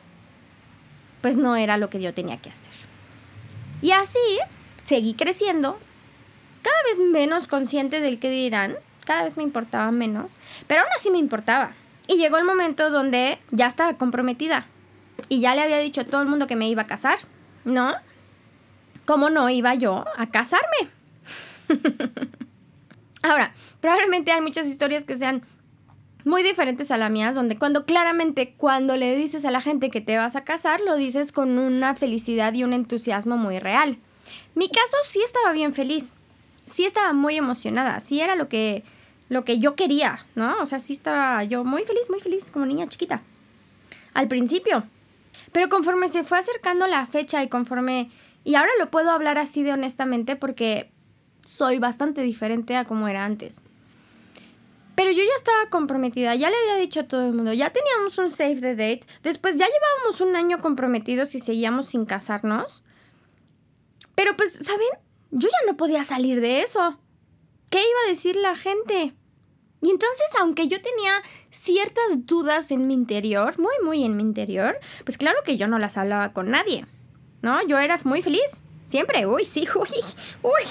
pues 1.27 1.35
no 1.35 1.57
era 1.57 1.75
lo 1.75 1.89
que 1.89 1.99
yo 1.99 2.13
tenía 2.13 2.37
que 2.37 2.49
hacer. 2.49 2.71
Y 3.81 3.91
así 3.91 4.39
seguí 4.83 5.13
creciendo, 5.13 5.77
cada 6.61 6.81
vez 6.83 6.99
menos 7.01 7.47
consciente 7.47 7.99
del 7.99 8.17
que 8.17 8.29
dirán, 8.29 8.77
cada 9.03 9.25
vez 9.25 9.35
me 9.35 9.43
importaba 9.43 9.91
menos, 9.91 10.31
pero 10.67 10.83
aún 10.83 10.89
así 10.95 11.11
me 11.11 11.17
importaba. 11.17 11.73
Y 12.07 12.15
llegó 12.15 12.37
el 12.37 12.45
momento 12.45 12.89
donde 12.91 13.39
ya 13.51 13.67
estaba 13.67 13.97
comprometida 13.97 14.67
y 15.27 15.41
ya 15.41 15.53
le 15.53 15.63
había 15.63 15.79
dicho 15.79 15.99
a 15.99 16.05
todo 16.05 16.21
el 16.21 16.29
mundo 16.29 16.47
que 16.47 16.55
me 16.55 16.69
iba 16.69 16.83
a 16.83 16.87
casar, 16.87 17.19
¿no? 17.65 17.93
¿Cómo 19.05 19.29
no 19.29 19.49
iba 19.49 19.75
yo 19.75 20.05
a 20.15 20.27
casarme? 20.27 20.87
Ahora, 23.21 23.51
probablemente 23.81 24.31
hay 24.31 24.39
muchas 24.39 24.65
historias 24.65 25.03
que 25.03 25.17
sean 25.17 25.43
muy 26.27 26.43
diferentes 26.43 26.91
a 26.91 26.97
las 26.97 27.09
mías, 27.09 27.35
donde 27.35 27.57
cuando 27.57 27.85
claramente 27.85 28.53
cuando 28.57 28.97
le 28.97 29.15
dices 29.15 29.45
a 29.45 29.51
la 29.51 29.61
gente 29.61 29.89
que 29.89 30.01
te 30.01 30.17
vas 30.17 30.35
a 30.35 30.43
casar, 30.43 30.81
lo 30.81 30.97
dices 30.97 31.31
con 31.31 31.57
una 31.57 31.95
felicidad 31.95 32.53
y 32.53 32.63
un 32.63 32.73
entusiasmo 32.73 33.37
muy 33.37 33.59
real. 33.59 33.97
Mi 34.53 34.67
caso 34.67 34.97
sí 35.03 35.21
estaba 35.23 35.53
bien 35.53 35.73
feliz, 35.73 36.15
sí 36.65 36.83
estaba 36.83 37.13
muy 37.13 37.37
emocionada, 37.37 38.01
sí 38.01 38.19
era 38.19 38.35
lo 38.35 38.49
que, 38.49 38.83
lo 39.29 39.45
que 39.45 39.59
yo 39.59 39.75
quería, 39.75 40.25
¿no? 40.35 40.57
O 40.61 40.65
sea, 40.65 40.81
sí 40.81 40.93
estaba 40.93 41.43
yo 41.45 41.63
muy 41.63 41.83
feliz, 41.83 42.09
muy 42.09 42.19
feliz 42.19 42.51
como 42.51 42.65
niña 42.65 42.87
chiquita. 42.87 43.21
Al 44.13 44.27
principio. 44.27 44.83
Pero 45.53 45.69
conforme 45.69 46.09
se 46.09 46.25
fue 46.25 46.39
acercando 46.39 46.87
la 46.87 47.05
fecha 47.05 47.41
y 47.41 47.47
conforme 47.47 48.09
y 48.43 48.55
ahora 48.55 48.71
lo 48.79 48.87
puedo 48.87 49.11
hablar 49.11 49.37
así 49.37 49.63
de 49.63 49.73
honestamente 49.73 50.35
porque 50.35 50.89
soy 51.45 51.79
bastante 51.79 52.21
diferente 52.21 52.75
a 52.75 52.83
como 52.83 53.07
era 53.07 53.23
antes. 53.23 53.63
Pero 54.97 55.11
yo 55.11 55.23
ya 55.23 55.35
estaba 55.35 55.69
comprometida, 55.69 56.33
ya 56.33 56.49
le 56.49 56.55
había 56.57 56.81
dicho 56.81 57.01
a 57.01 57.07
todo 57.07 57.23
el 57.27 57.33
mundo, 57.33 57.53
ya 57.53 57.71
teníamos 57.71 58.17
un 58.17 58.31
save 58.31 58.55
the 58.55 58.71
date, 58.71 59.01
después 59.21 59.55
ya 59.55 59.67
llevábamos 59.67 60.21
un 60.21 60.35
año 60.35 60.57
comprometidos 60.57 61.35
y 61.35 61.39
seguíamos 61.39 61.89
sin 61.89 62.07
casarnos. 62.07 62.83
Pero 64.15 64.35
pues, 64.35 64.53
¿saben? 64.53 64.87
Yo 65.29 65.49
ya 65.49 65.71
no 65.71 65.77
podía 65.77 66.03
salir 66.03 66.41
de 66.41 66.63
eso. 66.63 66.97
¿Qué 67.69 67.77
iba 67.77 67.99
a 68.07 68.09
decir 68.09 68.37
la 68.37 68.55
gente? 68.55 69.13
Y 69.83 69.91
entonces, 69.91 70.25
aunque 70.39 70.67
yo 70.67 70.81
tenía 70.81 71.21
ciertas 71.51 72.25
dudas 72.25 72.71
en 72.71 72.87
mi 72.87 72.95
interior, 72.95 73.59
muy, 73.59 73.75
muy 73.83 74.03
en 74.03 74.17
mi 74.17 74.23
interior, 74.23 74.79
pues 75.05 75.19
claro 75.19 75.37
que 75.45 75.57
yo 75.57 75.67
no 75.67 75.77
las 75.77 75.97
hablaba 75.97 76.33
con 76.33 76.49
nadie. 76.49 76.87
¿no? 77.43 77.65
Yo 77.67 77.77
era 77.77 77.99
muy 78.03 78.23
feliz, 78.23 78.63
siempre, 78.85 79.27
uy, 79.27 79.45
sí, 79.45 79.67
uy, 79.75 80.03
uy, 80.41 80.63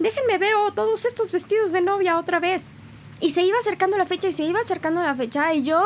déjenme 0.00 0.38
veo 0.38 0.72
todos 0.72 1.04
estos 1.04 1.30
vestidos 1.30 1.72
de 1.72 1.82
novia 1.82 2.18
otra 2.18 2.40
vez. 2.40 2.68
Y 3.20 3.30
se 3.30 3.42
iba 3.42 3.58
acercando 3.58 3.98
la 3.98 4.06
fecha 4.06 4.28
y 4.28 4.32
se 4.32 4.44
iba 4.44 4.60
acercando 4.60 5.02
la 5.02 5.14
fecha 5.14 5.52
y 5.54 5.62
yo, 5.62 5.82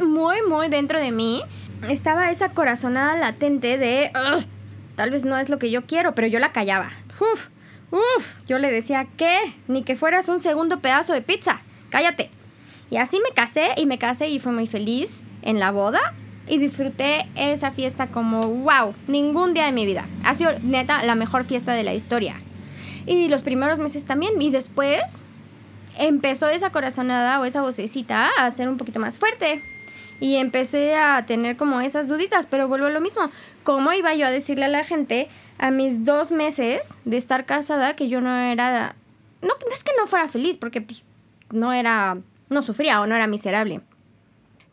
muy, 0.00 0.36
muy 0.48 0.68
dentro 0.68 0.98
de 0.98 1.12
mí, 1.12 1.42
estaba 1.88 2.30
esa 2.30 2.50
corazonada 2.50 3.16
latente 3.16 3.76
de, 3.76 4.10
tal 4.94 5.10
vez 5.10 5.24
no 5.24 5.36
es 5.36 5.50
lo 5.50 5.58
que 5.58 5.70
yo 5.70 5.86
quiero, 5.86 6.14
pero 6.14 6.26
yo 6.26 6.38
la 6.38 6.52
callaba. 6.52 6.90
Uf, 7.20 7.48
uf, 7.90 8.38
yo 8.46 8.58
le 8.58 8.70
decía, 8.70 9.06
¿qué? 9.16 9.36
Ni 9.68 9.82
que 9.82 9.96
fueras 9.96 10.28
un 10.28 10.40
segundo 10.40 10.80
pedazo 10.80 11.12
de 11.12 11.22
pizza, 11.22 11.60
cállate. 11.90 12.30
Y 12.90 12.96
así 12.96 13.20
me 13.22 13.34
casé 13.34 13.70
y 13.76 13.86
me 13.86 13.98
casé 13.98 14.28
y 14.28 14.40
fue 14.40 14.52
muy 14.52 14.66
feliz 14.66 15.24
en 15.42 15.60
la 15.60 15.70
boda 15.70 16.14
y 16.48 16.58
disfruté 16.58 17.28
esa 17.36 17.70
fiesta 17.70 18.08
como 18.08 18.40
wow, 18.40 18.94
ningún 19.06 19.54
día 19.54 19.66
de 19.66 19.72
mi 19.72 19.86
vida. 19.86 20.06
Ha 20.24 20.34
sido 20.34 20.52
neta 20.62 21.04
la 21.04 21.14
mejor 21.14 21.44
fiesta 21.44 21.74
de 21.74 21.84
la 21.84 21.94
historia. 21.94 22.36
Y 23.06 23.28
los 23.28 23.42
primeros 23.42 23.78
meses 23.78 24.04
también. 24.04 24.40
Y 24.42 24.50
después 24.50 25.22
empezó 26.00 26.48
esa 26.48 26.72
corazonada 26.72 27.38
o 27.40 27.44
esa 27.44 27.60
vocecita 27.60 28.30
a 28.38 28.50
ser 28.50 28.68
un 28.68 28.78
poquito 28.78 28.98
más 28.98 29.18
fuerte. 29.18 29.62
Y 30.18 30.36
empecé 30.36 30.96
a 30.96 31.24
tener 31.24 31.56
como 31.56 31.80
esas 31.80 32.08
duditas, 32.08 32.46
pero 32.46 32.68
vuelvo 32.68 32.86
a 32.86 32.90
lo 32.90 33.00
mismo. 33.00 33.30
¿Cómo 33.64 33.92
iba 33.92 34.14
yo 34.14 34.26
a 34.26 34.30
decirle 34.30 34.66
a 34.66 34.68
la 34.68 34.84
gente 34.84 35.28
a 35.58 35.70
mis 35.70 36.04
dos 36.04 36.30
meses 36.30 36.98
de 37.04 37.16
estar 37.16 37.46
casada 37.46 37.96
que 37.96 38.08
yo 38.08 38.20
no 38.20 38.34
era... 38.36 38.96
No, 39.40 39.54
es 39.72 39.84
que 39.84 39.92
no 39.98 40.06
fuera 40.06 40.28
feliz, 40.28 40.56
porque 40.56 40.80
pues, 40.80 41.02
no 41.50 41.72
era... 41.72 42.18
No 42.50 42.62
sufría 42.62 43.00
o 43.00 43.06
no 43.06 43.14
era 43.14 43.26
miserable. 43.26 43.80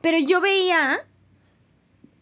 Pero 0.01 0.17
yo 0.17 0.41
veía 0.41 1.05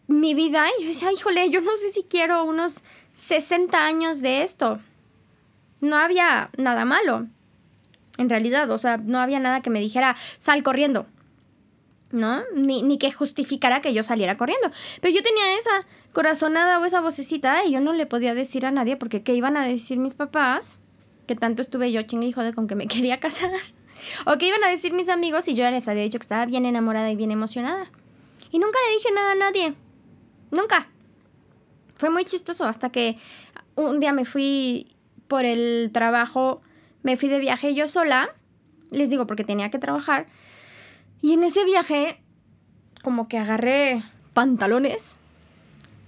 mi 0.06 0.34
vida 0.34 0.66
y 0.78 0.82
yo 0.82 0.88
decía, 0.88 1.12
híjole, 1.12 1.50
yo 1.50 1.60
no 1.60 1.76
sé 1.76 1.90
si 1.90 2.04
quiero 2.04 2.44
unos 2.44 2.82
60 3.12 3.84
años 3.84 4.20
de 4.20 4.42
esto. 4.42 4.78
No 5.80 5.96
había 5.96 6.50
nada 6.56 6.84
malo, 6.84 7.26
en 8.18 8.28
realidad, 8.28 8.70
o 8.70 8.78
sea, 8.78 8.96
no 8.96 9.18
había 9.18 9.40
nada 9.40 9.60
que 9.62 9.70
me 9.70 9.80
dijera, 9.80 10.16
sal 10.38 10.62
corriendo, 10.62 11.06
¿no? 12.12 12.42
Ni, 12.54 12.82
ni 12.82 12.98
que 12.98 13.12
justificara 13.12 13.80
que 13.80 13.92
yo 13.92 14.02
saliera 14.02 14.36
corriendo. 14.36 14.70
Pero 15.00 15.14
yo 15.14 15.22
tenía 15.22 15.56
esa 15.58 15.86
corazonada 16.12 16.78
o 16.78 16.84
esa 16.84 17.00
vocecita 17.00 17.64
y 17.64 17.72
yo 17.72 17.80
no 17.80 17.92
le 17.92 18.06
podía 18.06 18.34
decir 18.34 18.64
a 18.66 18.70
nadie 18.70 18.96
porque 18.96 19.22
¿qué 19.22 19.34
iban 19.34 19.56
a 19.56 19.66
decir 19.66 19.98
mis 19.98 20.14
papás? 20.14 20.78
que 21.26 21.34
tanto 21.34 21.62
estuve 21.62 21.92
yo 21.92 22.02
chingue 22.02 22.28
y 22.28 22.32
jode 22.32 22.54
con 22.54 22.66
que 22.66 22.74
me 22.74 22.86
quería 22.88 23.20
casar. 23.20 23.50
o 24.24 24.38
qué 24.38 24.48
iban 24.48 24.64
a 24.64 24.68
decir 24.68 24.92
mis 24.92 25.08
amigos 25.08 25.48
y 25.48 25.54
yo 25.54 25.70
les 25.70 25.88
había 25.88 26.04
dicho 26.04 26.18
que 26.18 26.24
estaba 26.24 26.46
bien 26.46 26.64
enamorada 26.64 27.10
y 27.10 27.16
bien 27.16 27.30
emocionada. 27.30 27.90
Y 28.50 28.58
nunca 28.58 28.78
le 28.86 28.94
dije 28.94 29.12
nada 29.12 29.32
a 29.32 29.34
nadie. 29.34 29.74
Nunca. 30.50 30.88
Fue 31.96 32.10
muy 32.10 32.24
chistoso 32.24 32.64
hasta 32.64 32.90
que 32.90 33.18
un 33.74 34.00
día 34.00 34.12
me 34.12 34.24
fui 34.24 34.94
por 35.28 35.44
el 35.44 35.90
trabajo, 35.92 36.62
me 37.06 37.16
fui 37.16 37.28
de 37.28 37.38
viaje 37.38 37.72
yo 37.72 37.86
sola. 37.86 38.34
Les 38.90 39.10
digo 39.10 39.28
porque 39.28 39.44
tenía 39.44 39.70
que 39.70 39.78
trabajar. 39.78 40.26
Y 41.22 41.34
en 41.34 41.44
ese 41.44 41.64
viaje, 41.64 42.20
como 43.04 43.28
que 43.28 43.38
agarré 43.38 44.02
pantalones. 44.34 45.16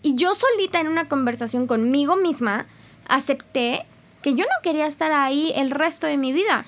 Y 0.02 0.16
yo 0.16 0.34
solita 0.34 0.80
en 0.80 0.88
una 0.88 1.08
conversación 1.08 1.68
conmigo 1.68 2.16
misma, 2.16 2.66
acepté 3.06 3.87
que 4.22 4.34
yo 4.34 4.44
no 4.44 4.62
quería 4.64 4.88
estar 4.88 5.12
ahí 5.12 5.52
el 5.54 5.70
resto 5.70 6.08
de 6.08 6.16
mi 6.16 6.32
vida. 6.32 6.66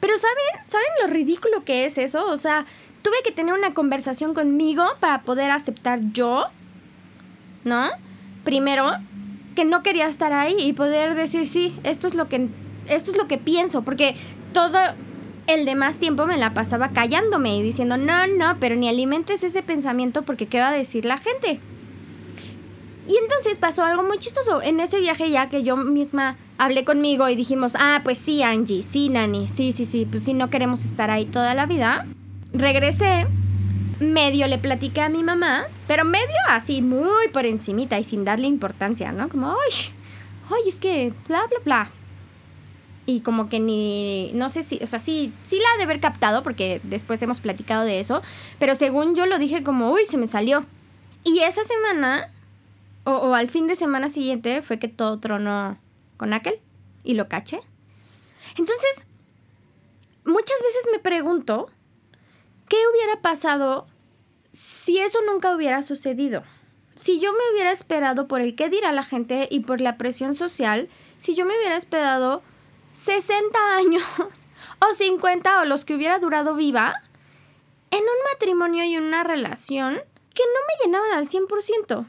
Pero 0.00 0.18
¿saben? 0.18 0.68
¿Saben 0.68 0.88
lo 1.00 1.06
ridículo 1.06 1.64
que 1.64 1.86
es 1.86 1.96
eso? 1.96 2.26
O 2.26 2.36
sea, 2.36 2.66
tuve 3.00 3.16
que 3.24 3.32
tener 3.32 3.54
una 3.54 3.72
conversación 3.72 4.34
conmigo 4.34 4.84
para 5.00 5.22
poder 5.22 5.50
aceptar 5.50 6.00
yo, 6.12 6.44
¿no? 7.64 7.88
Primero, 8.44 8.98
que 9.54 9.64
no 9.64 9.82
quería 9.82 10.08
estar 10.08 10.34
ahí 10.34 10.56
y 10.58 10.74
poder 10.74 11.14
decir, 11.14 11.46
sí, 11.46 11.74
esto 11.84 12.06
es 12.06 12.14
lo 12.14 12.28
que, 12.28 12.50
esto 12.94 13.10
es 13.10 13.16
lo 13.16 13.28
que 13.28 13.38
pienso, 13.38 13.82
porque 13.82 14.16
todo 14.52 14.78
el 15.46 15.64
demás 15.64 15.98
tiempo 15.98 16.26
me 16.26 16.36
la 16.36 16.54
pasaba 16.54 16.90
callándome 16.90 17.56
y 17.56 17.62
diciendo, 17.62 17.96
no, 17.96 18.26
no, 18.26 18.56
pero 18.60 18.76
ni 18.76 18.88
alimentes 18.88 19.42
ese 19.42 19.62
pensamiento 19.62 20.22
porque 20.22 20.46
qué 20.46 20.58
va 20.58 20.68
a 20.68 20.72
decir 20.72 21.04
la 21.04 21.18
gente. 21.18 21.60
Y 23.06 23.16
entonces 23.16 23.58
pasó 23.58 23.84
algo 23.84 24.04
muy 24.04 24.18
chistoso. 24.18 24.62
En 24.62 24.78
ese 24.78 25.00
viaje 25.00 25.30
ya 25.30 25.48
que 25.48 25.64
yo 25.64 25.76
misma 25.76 26.36
hablé 26.56 26.84
conmigo 26.84 27.28
y 27.28 27.34
dijimos, 27.34 27.74
ah, 27.76 28.00
pues 28.04 28.18
sí, 28.18 28.42
Angie, 28.42 28.82
sí, 28.82 29.08
Nani, 29.08 29.48
sí, 29.48 29.72
sí, 29.72 29.84
sí, 29.84 30.06
pues 30.08 30.22
sí, 30.22 30.34
no 30.34 30.50
queremos 30.50 30.84
estar 30.84 31.10
ahí 31.10 31.26
toda 31.26 31.54
la 31.54 31.66
vida. 31.66 32.06
Regresé, 32.52 33.26
medio 33.98 34.46
le 34.46 34.58
platiqué 34.58 35.00
a 35.00 35.08
mi 35.08 35.24
mamá, 35.24 35.64
pero 35.88 36.04
medio 36.04 36.26
así, 36.48 36.80
muy 36.80 37.28
por 37.32 37.44
encimita 37.44 37.98
y 37.98 38.04
sin 38.04 38.24
darle 38.24 38.46
importancia, 38.46 39.10
¿no? 39.10 39.28
Como, 39.28 39.50
ay, 39.50 39.94
ay, 40.50 40.68
es 40.68 40.78
que, 40.78 41.12
bla, 41.26 41.42
bla, 41.48 41.58
bla. 41.64 41.90
Y 43.04 43.20
como 43.20 43.48
que 43.48 43.58
ni, 43.58 44.30
no 44.34 44.48
sé 44.48 44.62
si, 44.62 44.78
o 44.82 44.86
sea, 44.86 45.00
sí, 45.00 45.32
sí 45.42 45.58
la 45.58 45.68
ha 45.74 45.76
de 45.76 45.84
haber 45.84 45.98
captado 45.98 46.42
porque 46.42 46.80
después 46.84 47.20
hemos 47.22 47.40
platicado 47.40 47.84
de 47.84 47.98
eso, 47.98 48.22
pero 48.60 48.74
según 48.76 49.16
yo 49.16 49.26
lo 49.26 49.38
dije 49.38 49.64
como, 49.64 49.90
uy, 49.90 50.02
se 50.08 50.18
me 50.18 50.28
salió. 50.28 50.64
Y 51.24 51.40
esa 51.40 51.64
semana 51.64 52.30
o, 53.04 53.34
al 53.34 53.48
fin 53.48 53.66
de 53.66 53.74
semana 53.74 54.08
siguiente 54.08 54.62
fue 54.62 54.78
que 54.78 54.88
todo 54.88 55.18
tronó 55.18 55.78
con 56.16 56.32
aquel 56.32 56.60
y 57.02 57.14
lo 57.14 57.28
caché. 57.28 57.60
Entonces, 58.56 59.04
muchas 60.24 60.60
veces 60.62 60.86
me 60.92 60.98
pregunto, 60.98 61.68
¿qué 62.68 62.76
hubiera 62.92 63.20
pasado 63.20 63.86
si 64.50 64.98
eso 64.98 65.18
nunca 65.26 65.54
hubiera 65.54 65.82
sucedido? 65.82 66.44
Si 66.94 67.18
yo 67.18 67.32
me 67.32 67.52
hubiera 67.52 67.72
esperado 67.72 68.28
por 68.28 68.40
el 68.40 68.54
qué 68.54 68.68
dirá 68.68 68.92
la 68.92 69.02
gente 69.02 69.48
y 69.50 69.60
por 69.60 69.80
la 69.80 69.96
presión 69.96 70.34
social, 70.34 70.88
si 71.18 71.34
yo 71.34 71.44
me 71.44 71.56
hubiera 71.56 71.76
esperado 71.76 72.42
60 72.92 73.58
años 73.76 74.02
o 74.80 74.94
50 74.94 75.60
o 75.60 75.64
los 75.64 75.84
que 75.84 75.94
hubiera 75.94 76.18
durado 76.18 76.54
viva, 76.54 77.02
en 77.90 78.00
un 78.00 78.32
matrimonio 78.32 78.84
y 78.84 78.96
una 78.96 79.22
relación 79.22 79.94
que 80.34 80.42
no 80.44 80.60
me 80.66 80.84
llenaban 80.84 81.12
al 81.12 81.26
100%. 81.26 82.06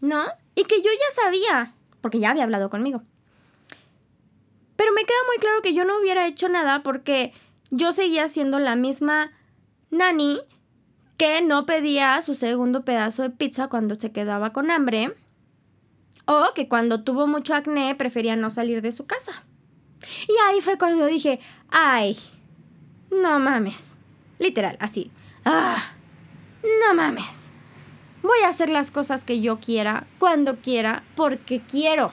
¿no? 0.00 0.24
Y 0.54 0.64
que 0.64 0.82
yo 0.82 0.90
ya 0.90 1.22
sabía, 1.22 1.72
porque 2.00 2.20
ya 2.20 2.30
había 2.30 2.44
hablado 2.44 2.70
conmigo. 2.70 3.02
Pero 4.76 4.92
me 4.92 5.04
queda 5.04 5.18
muy 5.26 5.38
claro 5.38 5.62
que 5.62 5.74
yo 5.74 5.84
no 5.84 5.98
hubiera 5.98 6.26
hecho 6.26 6.48
nada 6.48 6.82
porque 6.82 7.32
yo 7.70 7.92
seguía 7.92 8.28
siendo 8.28 8.58
la 8.58 8.76
misma 8.76 9.32
nani 9.90 10.40
que 11.16 11.40
no 11.40 11.64
pedía 11.64 12.20
su 12.20 12.34
segundo 12.34 12.84
pedazo 12.84 13.22
de 13.22 13.30
pizza 13.30 13.68
cuando 13.68 13.94
se 13.94 14.12
quedaba 14.12 14.52
con 14.52 14.70
hambre 14.70 15.14
o 16.26 16.48
que 16.54 16.68
cuando 16.68 17.04
tuvo 17.04 17.26
mucho 17.26 17.54
acné 17.54 17.94
prefería 17.94 18.36
no 18.36 18.50
salir 18.50 18.82
de 18.82 18.92
su 18.92 19.06
casa. 19.06 19.45
Y 20.28 20.34
ahí 20.46 20.60
fue 20.60 20.78
cuando 20.78 21.06
dije, 21.06 21.40
ay, 21.70 22.16
no 23.10 23.38
mames. 23.38 23.98
Literal, 24.38 24.76
así. 24.80 25.10
Ah, 25.44 25.82
no 26.62 26.94
mames 26.94 27.46
voy 28.26 28.40
a 28.44 28.48
hacer 28.48 28.68
las 28.68 28.90
cosas 28.90 29.24
que 29.24 29.40
yo 29.40 29.58
quiera, 29.58 30.06
cuando 30.18 30.56
quiera, 30.56 31.04
porque 31.14 31.60
quiero, 31.60 32.12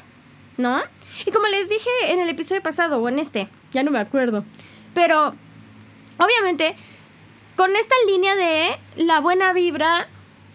¿no? 0.57 0.81
Y 1.25 1.31
como 1.31 1.47
les 1.47 1.69
dije 1.69 1.89
en 2.07 2.19
el 2.19 2.29
episodio 2.29 2.61
pasado 2.61 3.01
o 3.01 3.09
en 3.09 3.19
este, 3.19 3.49
ya 3.71 3.83
no 3.83 3.91
me 3.91 3.99
acuerdo, 3.99 4.45
pero 4.93 5.35
obviamente 6.17 6.75
con 7.55 7.75
esta 7.75 7.95
línea 8.07 8.35
de 8.35 8.77
la 8.95 9.19
buena 9.19 9.53
vibra 9.53 10.07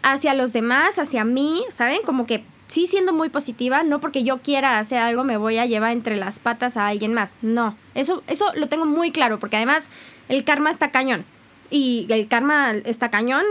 hacia 0.03 0.35
los 0.35 0.53
demás, 0.53 0.99
hacia 0.99 1.25
mí, 1.25 1.65
¿saben? 1.71 2.03
Como 2.05 2.27
que 2.27 2.45
sí 2.69 2.87
siendo 2.87 3.13
muy 3.13 3.29
positiva, 3.29 3.83
no 3.83 4.01
porque 4.01 4.23
yo 4.23 4.39
quiera 4.39 4.79
hacer 4.79 4.99
algo 4.99 5.25
me 5.25 5.37
voy 5.37 5.59
a 5.59 5.67
llevar 5.67 5.93
entre 5.93 6.17
las 6.17 6.39
patas 6.39 6.77
a 6.77 6.87
alguien 6.87 7.13
más, 7.13 7.35
no, 7.43 7.77
eso, 7.95 8.23
eso 8.29 8.53
lo 8.55 8.69
tengo 8.69 8.87
muy 8.87 9.11
claro, 9.11 9.39
porque 9.39 9.57
además 9.57 9.91
el 10.29 10.45
karma 10.45 10.71
está 10.71 10.91
cañón. 10.91 11.25
Y 11.71 12.07
el 12.09 12.29
karma 12.29 12.73
está 12.73 13.11
cañón 13.11 13.45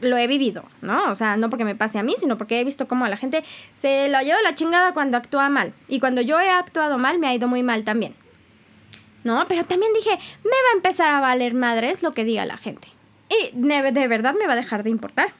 lo 0.00 0.16
he 0.16 0.26
vivido, 0.26 0.64
¿no? 0.80 1.10
O 1.10 1.14
sea, 1.14 1.36
no 1.36 1.48
porque 1.48 1.64
me 1.64 1.76
pase 1.76 1.98
a 1.98 2.02
mí, 2.02 2.14
sino 2.18 2.36
porque 2.36 2.60
he 2.60 2.64
visto 2.64 2.88
cómo 2.88 3.04
a 3.04 3.08
la 3.08 3.16
gente 3.16 3.44
se 3.74 4.08
lo 4.08 4.20
lleva 4.20 4.42
la 4.42 4.54
chingada 4.54 4.92
cuando 4.92 5.16
actúa 5.16 5.48
mal. 5.48 5.72
Y 5.88 6.00
cuando 6.00 6.20
yo 6.20 6.40
he 6.40 6.50
actuado 6.50 6.98
mal, 6.98 7.18
me 7.18 7.28
ha 7.28 7.34
ido 7.34 7.48
muy 7.48 7.62
mal 7.62 7.84
también. 7.84 8.14
¿No? 9.24 9.44
Pero 9.46 9.64
también 9.64 9.92
dije, 9.94 10.10
me 10.10 10.50
va 10.50 10.72
a 10.72 10.76
empezar 10.76 11.12
a 11.12 11.20
valer 11.20 11.54
madres 11.54 12.02
lo 12.02 12.12
que 12.14 12.24
diga 12.24 12.44
la 12.44 12.56
gente. 12.56 12.88
Y 13.30 13.56
de, 13.56 14.08
verdad 14.08 14.34
me 14.34 14.46
va 14.46 14.54
a 14.54 14.56
dejar 14.56 14.82
de 14.82 14.90
importar. 14.90 15.32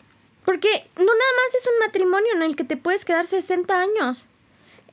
Porque 0.44 0.90
no 0.96 1.04
nada 1.04 1.32
más 1.44 1.54
es 1.56 1.66
un 1.66 1.78
matrimonio 1.86 2.32
en 2.34 2.42
el 2.42 2.56
que 2.56 2.64
te 2.64 2.76
puedes 2.76 3.04
quedar 3.04 3.26
60 3.26 3.78
años 3.78 4.26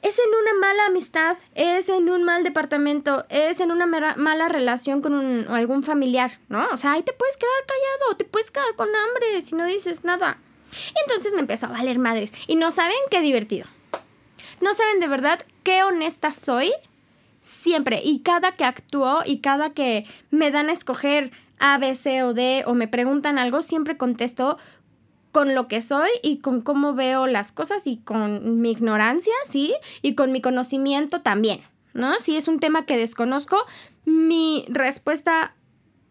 es 0.02 0.18
en 0.18 0.30
una 0.30 0.54
mala 0.60 0.86
amistad, 0.86 1.38
es 1.56 1.90
en 1.90 2.10
un 2.10 2.24
mal 2.24 2.44
departamento, 2.44 3.26
es 3.30 3.60
en 3.60 3.72
una 3.72 3.86
mala 3.86 4.48
relación 4.48 5.02
con 5.02 5.48
algún 5.50 5.84
familiar, 5.84 6.40
¿no? 6.48 6.66
O 6.72 6.78
sea, 6.78 6.94
ahí 6.94 7.04
te 7.04 7.14
puedes 7.14 7.38
quedar 7.38 7.52
callado, 7.68 8.18
te 8.18 8.26
puedes 8.26 8.50
quedar 8.52 8.76
con 8.76 8.88
hambre 8.88 9.42
si 9.42 9.56
no 9.56 9.66
dices 9.66 10.06
nada. 10.06 10.38
entonces 11.06 11.34
me 11.34 11.42
empezó 11.42 11.66
a 11.66 11.70
valer 11.70 12.00
madres. 12.00 12.32
Y 12.48 12.56
no 12.56 12.72
saben 12.72 12.98
qué 13.12 13.22
divertido. 13.22 13.68
No 14.62 14.74
saben 14.74 15.00
de 15.00 15.08
verdad 15.08 15.46
qué 15.64 15.84
honesta 15.84 16.32
soy 16.32 16.72
siempre. 17.42 18.02
Y 18.04 18.20
cada 18.20 18.54
que 18.54 18.64
actúo 18.64 19.24
y 19.26 19.40
cada 19.40 19.72
que 19.72 20.06
me 20.32 20.52
dan 20.52 20.70
a 20.70 20.74
escoger 20.74 21.32
A, 21.60 21.78
B, 21.78 21.96
C 21.96 22.24
o 22.24 22.34
D 22.34 22.64
o 22.66 22.74
me 22.74 22.88
preguntan 22.88 23.38
algo, 23.38 23.62
siempre 23.62 23.98
contesto 23.98 24.58
con 25.32 25.56
lo 25.56 25.68
que 25.68 25.82
soy 25.82 26.10
y 26.24 26.38
con 26.38 26.62
cómo 26.62 26.94
veo 26.94 27.28
las 27.28 27.52
cosas 27.52 27.88
y 27.88 27.98
con 27.98 28.62
mi 28.62 28.72
ignorancia, 28.72 29.34
¿sí? 29.44 29.74
Y 30.02 30.16
con 30.16 30.32
mi 30.32 30.42
conocimiento 30.42 31.22
también, 31.22 31.62
¿no? 31.94 32.20
Si 32.20 32.36
es 32.36 32.48
un 32.48 32.60
tema 32.60 32.86
que 32.86 32.98
desconozco, 32.98 33.58
mi 34.06 34.66
respuesta 34.70 35.54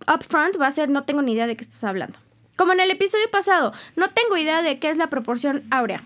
upfront 0.07 0.61
va 0.61 0.69
a 0.69 0.73
ser 0.73 0.89
no 0.89 1.05
tengo 1.05 1.23
ni 1.23 1.33
idea 1.33 1.47
de 1.47 1.57
qué 1.57 1.65
estás 1.65 1.85
hablando. 1.85 2.19
Como 2.57 2.73
en 2.73 2.81
el 2.81 2.91
episodio 2.91 3.31
pasado, 3.31 3.73
no 3.97 4.11
tengo 4.11 4.37
idea 4.37 4.63
de 4.63 4.79
qué 4.79 4.91
es 4.91 4.97
la 4.97 5.11
proporción 5.11 5.65
áurea. 5.71 6.03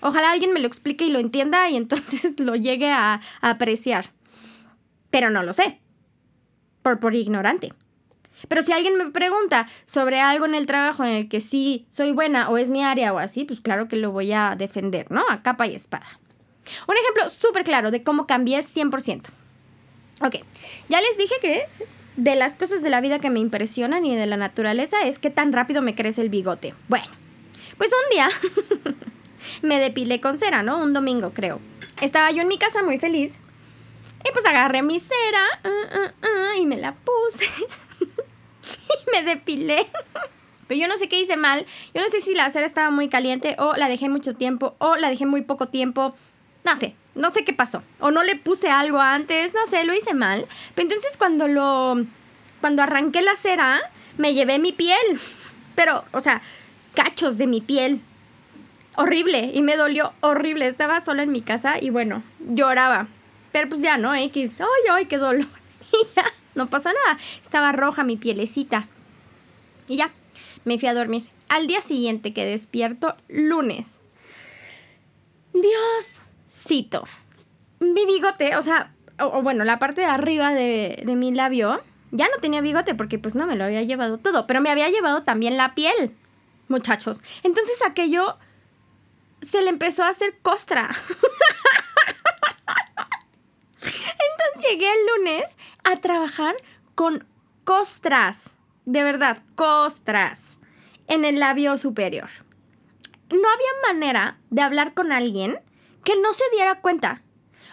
Ojalá 0.00 0.30
alguien 0.30 0.52
me 0.52 0.60
lo 0.60 0.66
explique 0.66 1.04
y 1.04 1.10
lo 1.10 1.18
entienda 1.18 1.68
y 1.68 1.76
entonces 1.76 2.38
lo 2.40 2.54
llegue 2.56 2.90
a, 2.90 3.20
apreciar. 3.40 4.10
Pero 5.10 5.30
no 5.30 5.42
lo 5.42 5.52
sé. 5.52 5.80
Por, 6.82 7.00
por 7.00 7.14
ignorante. 7.14 7.72
Pero 8.48 8.62
si 8.62 8.72
alguien 8.72 8.96
me 8.96 9.10
pregunta 9.10 9.66
sobre 9.86 10.20
algo 10.20 10.44
en 10.44 10.54
el 10.54 10.66
trabajo 10.66 11.04
en 11.04 11.10
el 11.10 11.28
que 11.28 11.40
sí 11.40 11.86
soy 11.88 12.12
buena 12.12 12.48
o 12.50 12.58
es 12.58 12.70
mi 12.70 12.84
área 12.84 13.12
o 13.12 13.18
así, 13.18 13.44
pues 13.44 13.60
claro 13.60 13.88
que 13.88 13.96
lo 13.96 14.12
voy 14.12 14.32
a 14.32 14.54
defender, 14.56 15.10
¿no? 15.10 15.24
A 15.28 15.42
capa 15.42 15.66
y 15.66 15.74
espada. 15.74 16.06
Un 16.86 16.96
ejemplo 16.96 17.28
súper 17.30 17.64
claro 17.64 17.90
de 17.90 18.02
cómo 18.02 18.26
cambié 18.26 18.60
100%. 18.60 19.26
Ok, 20.20 20.36
ya 20.88 21.00
les 21.00 21.18
dije 21.18 21.34
que 21.40 21.66
de 22.16 22.34
las 22.34 22.56
cosas 22.56 22.82
de 22.82 22.90
la 22.90 23.00
vida 23.00 23.18
que 23.18 23.30
me 23.30 23.40
impresionan 23.40 24.04
y 24.04 24.16
de 24.16 24.26
la 24.26 24.36
naturaleza 24.36 25.02
es 25.04 25.18
que 25.18 25.30
tan 25.30 25.52
rápido 25.52 25.82
me 25.82 25.94
crece 25.94 26.22
el 26.22 26.30
bigote. 26.30 26.74
Bueno, 26.88 27.06
pues 27.76 27.92
un 27.92 28.10
día 28.10 28.28
me 29.62 29.78
depilé 29.78 30.20
con 30.20 30.38
cera, 30.38 30.62
¿no? 30.62 30.82
Un 30.82 30.92
domingo 30.92 31.32
creo. 31.32 31.60
Estaba 32.00 32.30
yo 32.30 32.42
en 32.42 32.48
mi 32.48 32.58
casa 32.58 32.82
muy 32.82 32.98
feliz 32.98 33.38
y 34.24 34.32
pues 34.32 34.46
agarré 34.46 34.82
mi 34.82 34.98
cera 34.98 35.44
uh, 35.64 35.68
uh, 35.68 36.56
uh, 36.56 36.60
y 36.60 36.66
me 36.66 36.76
la 36.76 36.94
puse. 36.94 37.46
me 39.12 39.22
depilé. 39.22 39.86
Pero 40.66 40.80
yo 40.80 40.88
no 40.88 40.96
sé 40.96 41.08
qué 41.08 41.20
hice 41.20 41.36
mal. 41.36 41.64
Yo 41.94 42.02
no 42.02 42.08
sé 42.08 42.20
si 42.20 42.34
la 42.34 42.50
cera 42.50 42.66
estaba 42.66 42.90
muy 42.90 43.08
caliente 43.08 43.56
o 43.58 43.74
la 43.76 43.88
dejé 43.88 44.08
mucho 44.08 44.34
tiempo 44.34 44.74
o 44.78 44.96
la 44.96 45.10
dejé 45.10 45.26
muy 45.26 45.42
poco 45.42 45.68
tiempo. 45.68 46.16
No 46.64 46.76
sé, 46.76 46.94
no 47.14 47.30
sé 47.30 47.44
qué 47.44 47.52
pasó. 47.52 47.82
O 48.00 48.10
no 48.10 48.22
le 48.22 48.36
puse 48.36 48.68
algo 48.68 49.00
antes, 49.00 49.54
no 49.54 49.66
sé, 49.66 49.84
lo 49.84 49.94
hice 49.94 50.14
mal. 50.14 50.46
Pero 50.74 50.88
entonces 50.88 51.16
cuando 51.16 51.48
lo... 51.48 52.04
Cuando 52.60 52.82
arranqué 52.82 53.22
la 53.22 53.36
cera, 53.36 53.80
me 54.16 54.34
llevé 54.34 54.58
mi 54.58 54.72
piel. 54.72 55.20
Pero, 55.76 56.04
o 56.12 56.20
sea, 56.20 56.42
cachos 56.94 57.38
de 57.38 57.46
mi 57.46 57.60
piel. 57.60 58.00
Horrible. 58.96 59.52
Y 59.54 59.62
me 59.62 59.76
dolió 59.76 60.14
horrible. 60.20 60.66
Estaba 60.66 61.00
sola 61.00 61.22
en 61.22 61.30
mi 61.30 61.42
casa 61.42 61.76
y 61.80 61.90
bueno, 61.90 62.24
lloraba 62.40 63.08
Pero 63.52 63.68
pues 63.68 63.82
ya, 63.82 63.98
¿no? 63.98 64.14
X, 64.14 64.60
ay, 64.60 64.90
ay, 64.90 65.06
qué 65.06 65.18
dolor. 65.18 65.46
Y 65.92 66.04
ya, 66.16 66.24
no 66.56 66.68
pasa 66.68 66.92
nada. 66.92 67.20
Estaba 67.40 67.70
roja 67.70 68.02
mi 68.02 68.16
pielecita. 68.16 68.88
Y 69.88 69.96
ya, 69.96 70.10
me 70.64 70.78
fui 70.78 70.88
a 70.88 70.94
dormir. 70.94 71.28
Al 71.48 71.66
día 71.66 71.80
siguiente 71.80 72.32
que 72.32 72.44
despierto, 72.44 73.16
lunes. 73.28 74.02
Dioscito. 75.52 77.04
Mi 77.78 78.04
bigote, 78.06 78.56
o 78.56 78.62
sea, 78.62 78.92
o, 79.18 79.42
bueno, 79.42 79.64
la 79.64 79.78
parte 79.78 80.00
de 80.00 80.06
arriba 80.06 80.54
de, 80.54 81.02
de 81.04 81.16
mi 81.16 81.32
labio, 81.32 81.80
ya 82.10 82.28
no 82.28 82.36
tenía 82.40 82.60
bigote 82.60 82.94
porque 82.94 83.18
pues 83.18 83.34
no 83.34 83.46
me 83.46 83.56
lo 83.56 83.64
había 83.64 83.82
llevado 83.82 84.18
todo, 84.18 84.46
pero 84.46 84.60
me 84.60 84.70
había 84.70 84.88
llevado 84.90 85.22
también 85.22 85.56
la 85.56 85.74
piel, 85.74 86.14
muchachos. 86.68 87.22
Entonces 87.42 87.82
aquello 87.82 88.36
se 89.40 89.62
le 89.62 89.70
empezó 89.70 90.04
a 90.04 90.08
hacer 90.08 90.38
costra. 90.42 90.90
Entonces 93.80 94.70
llegué 94.70 94.88
el 94.92 95.06
lunes 95.16 95.56
a 95.84 95.96
trabajar 95.96 96.56
con 96.94 97.26
costras, 97.64 98.55
de 98.86 99.04
verdad, 99.04 99.38
costras, 99.54 100.58
en 101.08 101.24
el 101.24 101.40
labio 101.40 101.76
superior. 101.76 102.30
No 103.30 103.48
había 103.48 103.92
manera 103.92 104.38
de 104.50 104.62
hablar 104.62 104.94
con 104.94 105.12
alguien 105.12 105.58
que 106.04 106.16
no 106.16 106.32
se 106.32 106.44
diera 106.52 106.80
cuenta. 106.80 107.22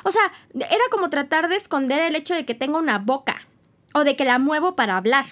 O 0.03 0.11
sea, 0.11 0.33
era 0.53 0.83
como 0.91 1.09
tratar 1.09 1.47
de 1.47 1.55
esconder 1.55 2.01
el 2.01 2.15
hecho 2.15 2.33
de 2.33 2.45
que 2.45 2.55
tengo 2.55 2.79
una 2.79 2.97
boca 2.97 3.47
o 3.93 4.03
de 4.03 4.15
que 4.15 4.25
la 4.25 4.39
muevo 4.39 4.75
para 4.75 4.97
hablar. 4.97 5.25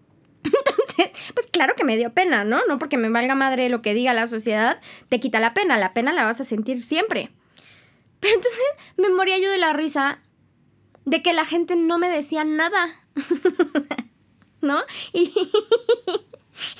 Entonces, 0.44 1.12
pues 1.34 1.48
claro 1.48 1.74
que 1.74 1.84
me 1.84 1.96
dio 1.96 2.14
pena, 2.14 2.44
¿no? 2.44 2.60
No 2.66 2.78
porque 2.78 2.96
me 2.96 3.10
valga 3.10 3.34
madre 3.34 3.68
lo 3.68 3.82
que 3.82 3.94
diga 3.94 4.14
la 4.14 4.28
sociedad, 4.28 4.80
te 5.08 5.18
quita 5.18 5.40
la 5.40 5.52
pena, 5.52 5.76
la 5.78 5.92
pena 5.92 6.12
la 6.12 6.24
vas 6.24 6.40
a 6.40 6.44
sentir 6.44 6.82
siempre. 6.84 7.30
Pero 8.20 8.34
entonces 8.34 8.60
me 8.96 9.10
moría 9.10 9.38
yo 9.38 9.50
de 9.50 9.58
la 9.58 9.72
risa 9.72 10.20
de 11.04 11.22
que 11.22 11.32
la 11.32 11.44
gente 11.44 11.74
no 11.74 11.98
me 11.98 12.08
decía 12.08 12.44
nada. 12.44 13.02
¿No? 14.68 14.82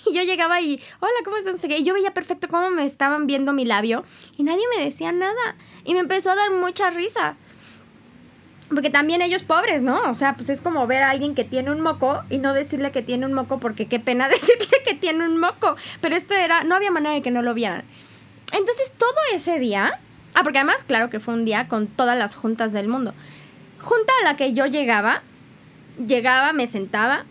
Y, 0.07 0.13
yo 0.13 0.23
llegaba 0.23 0.61
y, 0.61 0.81
hola, 0.99 1.13
¿cómo 1.25 1.37
estás? 1.37 1.65
Y 1.65 1.85
yo 1.85 1.95
veía 1.95 2.13
perfecto 2.13 2.49
cómo 2.49 2.69
me 2.69 2.85
estaban 2.85 3.29
viendo 3.29 3.53
mi 3.53 3.65
labio 3.65 4.05
y 4.37 4.43
nadie 4.43 4.65
me 4.77 4.85
decía 4.85 5.13
nada. 5.13 5.55
Y 5.85 5.95
me 5.95 6.01
empezó 6.01 6.33
a 6.33 6.35
dar 6.35 6.51
mucha 6.51 6.91
risa. 6.91 7.37
Porque 8.69 8.91
también 8.91 9.23
ellos 9.23 9.45
pobres, 9.45 9.83
¿no? 9.83 10.11
O 10.11 10.15
sea, 10.15 10.35
pues 10.37 10.49
es 10.49 10.61
como 10.61 10.87
ver 10.89 11.05
a 11.05 11.11
alguien 11.11 11.37
que 11.37 11.45
tiene 11.45 11.71
un 11.71 11.81
moco 11.81 12.25
y 12.29 12.39
no 12.39 12.55
decirle 12.55 12.91
que 12.91 13.03
tiene 13.03 13.25
un 13.25 13.35
moco 13.35 13.61
porque 13.61 13.87
qué 13.87 14.01
pena 14.01 14.29
decirle 14.29 14.83
que 14.85 14.95
tiene 14.95 15.25
un 15.25 15.39
moco. 15.39 15.77
Pero 16.01 16.17
esto 16.17 16.35
era, 16.35 16.65
no 16.65 16.75
había 16.75 16.91
manera 16.91 17.15
de 17.15 17.23
que 17.23 17.31
no 17.31 17.43
lo 17.43 17.55
vieran. 17.55 17.85
Entonces 18.53 18.93
todo 18.99 19.15
ese 19.33 19.61
día, 19.61 20.01
ah, 20.35 20.43
porque 20.43 20.59
además, 20.59 20.83
claro 20.83 21.09
que 21.09 21.21
fue 21.21 21.35
un 21.35 21.45
día 21.45 21.69
con 21.69 21.87
todas 21.87 22.19
las 22.19 22.35
juntas 22.35 22.73
del 22.73 22.89
mundo. 22.89 23.15
Junta 23.81 24.13
a 24.23 24.25
la 24.25 24.37
que 24.37 24.55
yo 24.55 24.67
llegaba, 24.67 25.23
llegaba, 26.05 26.53
me 26.53 26.67
sentaba, 26.67 27.25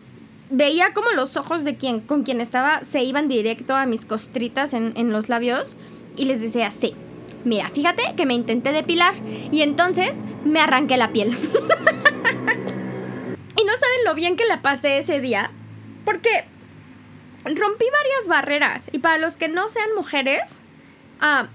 veía 0.50 0.94
como 0.94 1.12
los 1.12 1.38
ojos 1.38 1.64
de 1.64 1.76
quien, 1.76 2.00
con 2.00 2.24
quien 2.24 2.42
estaba 2.42 2.84
se 2.84 3.04
iban 3.04 3.28
directo 3.28 3.76
a 3.76 3.86
mis 3.86 4.06
costritas 4.06 4.74
en, 4.74 4.94
en 4.96 5.12
los 5.12 5.30
labios 5.30 5.78
y 6.16 6.26
les 6.26 6.42
decía, 6.42 6.72
sí, 6.72 6.96
Mira, 7.48 7.70
fíjate 7.70 8.14
que 8.18 8.26
me 8.26 8.34
intenté 8.34 8.74
depilar 8.74 9.14
y 9.52 9.62
entonces 9.62 10.24
me 10.44 10.60
arranqué 10.60 10.98
la 10.98 11.14
piel. 11.14 11.30
y 13.56 13.64
no 13.64 13.78
saben 13.78 14.04
lo 14.06 14.16
bien 14.16 14.36
que 14.36 14.46
la 14.46 14.62
pasé 14.62 14.98
ese 14.98 15.22
día, 15.22 15.52
porque 16.04 16.44
rompí 17.46 17.86
varias 17.86 18.28
barreras. 18.28 18.90
Y 18.92 19.00
para 19.00 19.18
los 19.18 19.38
que 19.38 19.48
no 19.48 19.70
sean 19.70 19.96
mujeres, 19.96 20.62
ah, 21.22 21.48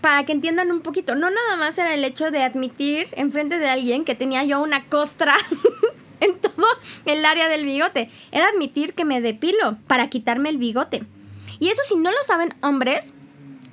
para 0.00 0.24
que 0.24 0.30
entiendan 0.30 0.70
un 0.70 0.82
poquito, 0.82 1.16
no 1.16 1.30
nada 1.30 1.56
más 1.56 1.76
era 1.78 1.94
el 1.94 2.04
hecho 2.04 2.30
de 2.30 2.44
admitir 2.44 3.08
enfrente 3.16 3.58
de 3.58 3.68
alguien 3.68 4.04
que 4.04 4.14
tenía 4.14 4.44
yo 4.44 4.62
una 4.62 4.84
costra 4.84 5.34
en 6.26 6.38
todo 6.38 6.66
el 7.04 7.24
área 7.24 7.48
del 7.48 7.64
bigote. 7.64 8.10
Era 8.30 8.48
admitir 8.48 8.94
que 8.94 9.04
me 9.04 9.20
depilo 9.20 9.76
para 9.86 10.08
quitarme 10.08 10.48
el 10.48 10.58
bigote. 10.58 11.02
Y 11.58 11.68
eso 11.68 11.82
si 11.84 11.96
no 11.96 12.10
lo 12.10 12.22
saben 12.24 12.54
hombres, 12.62 13.14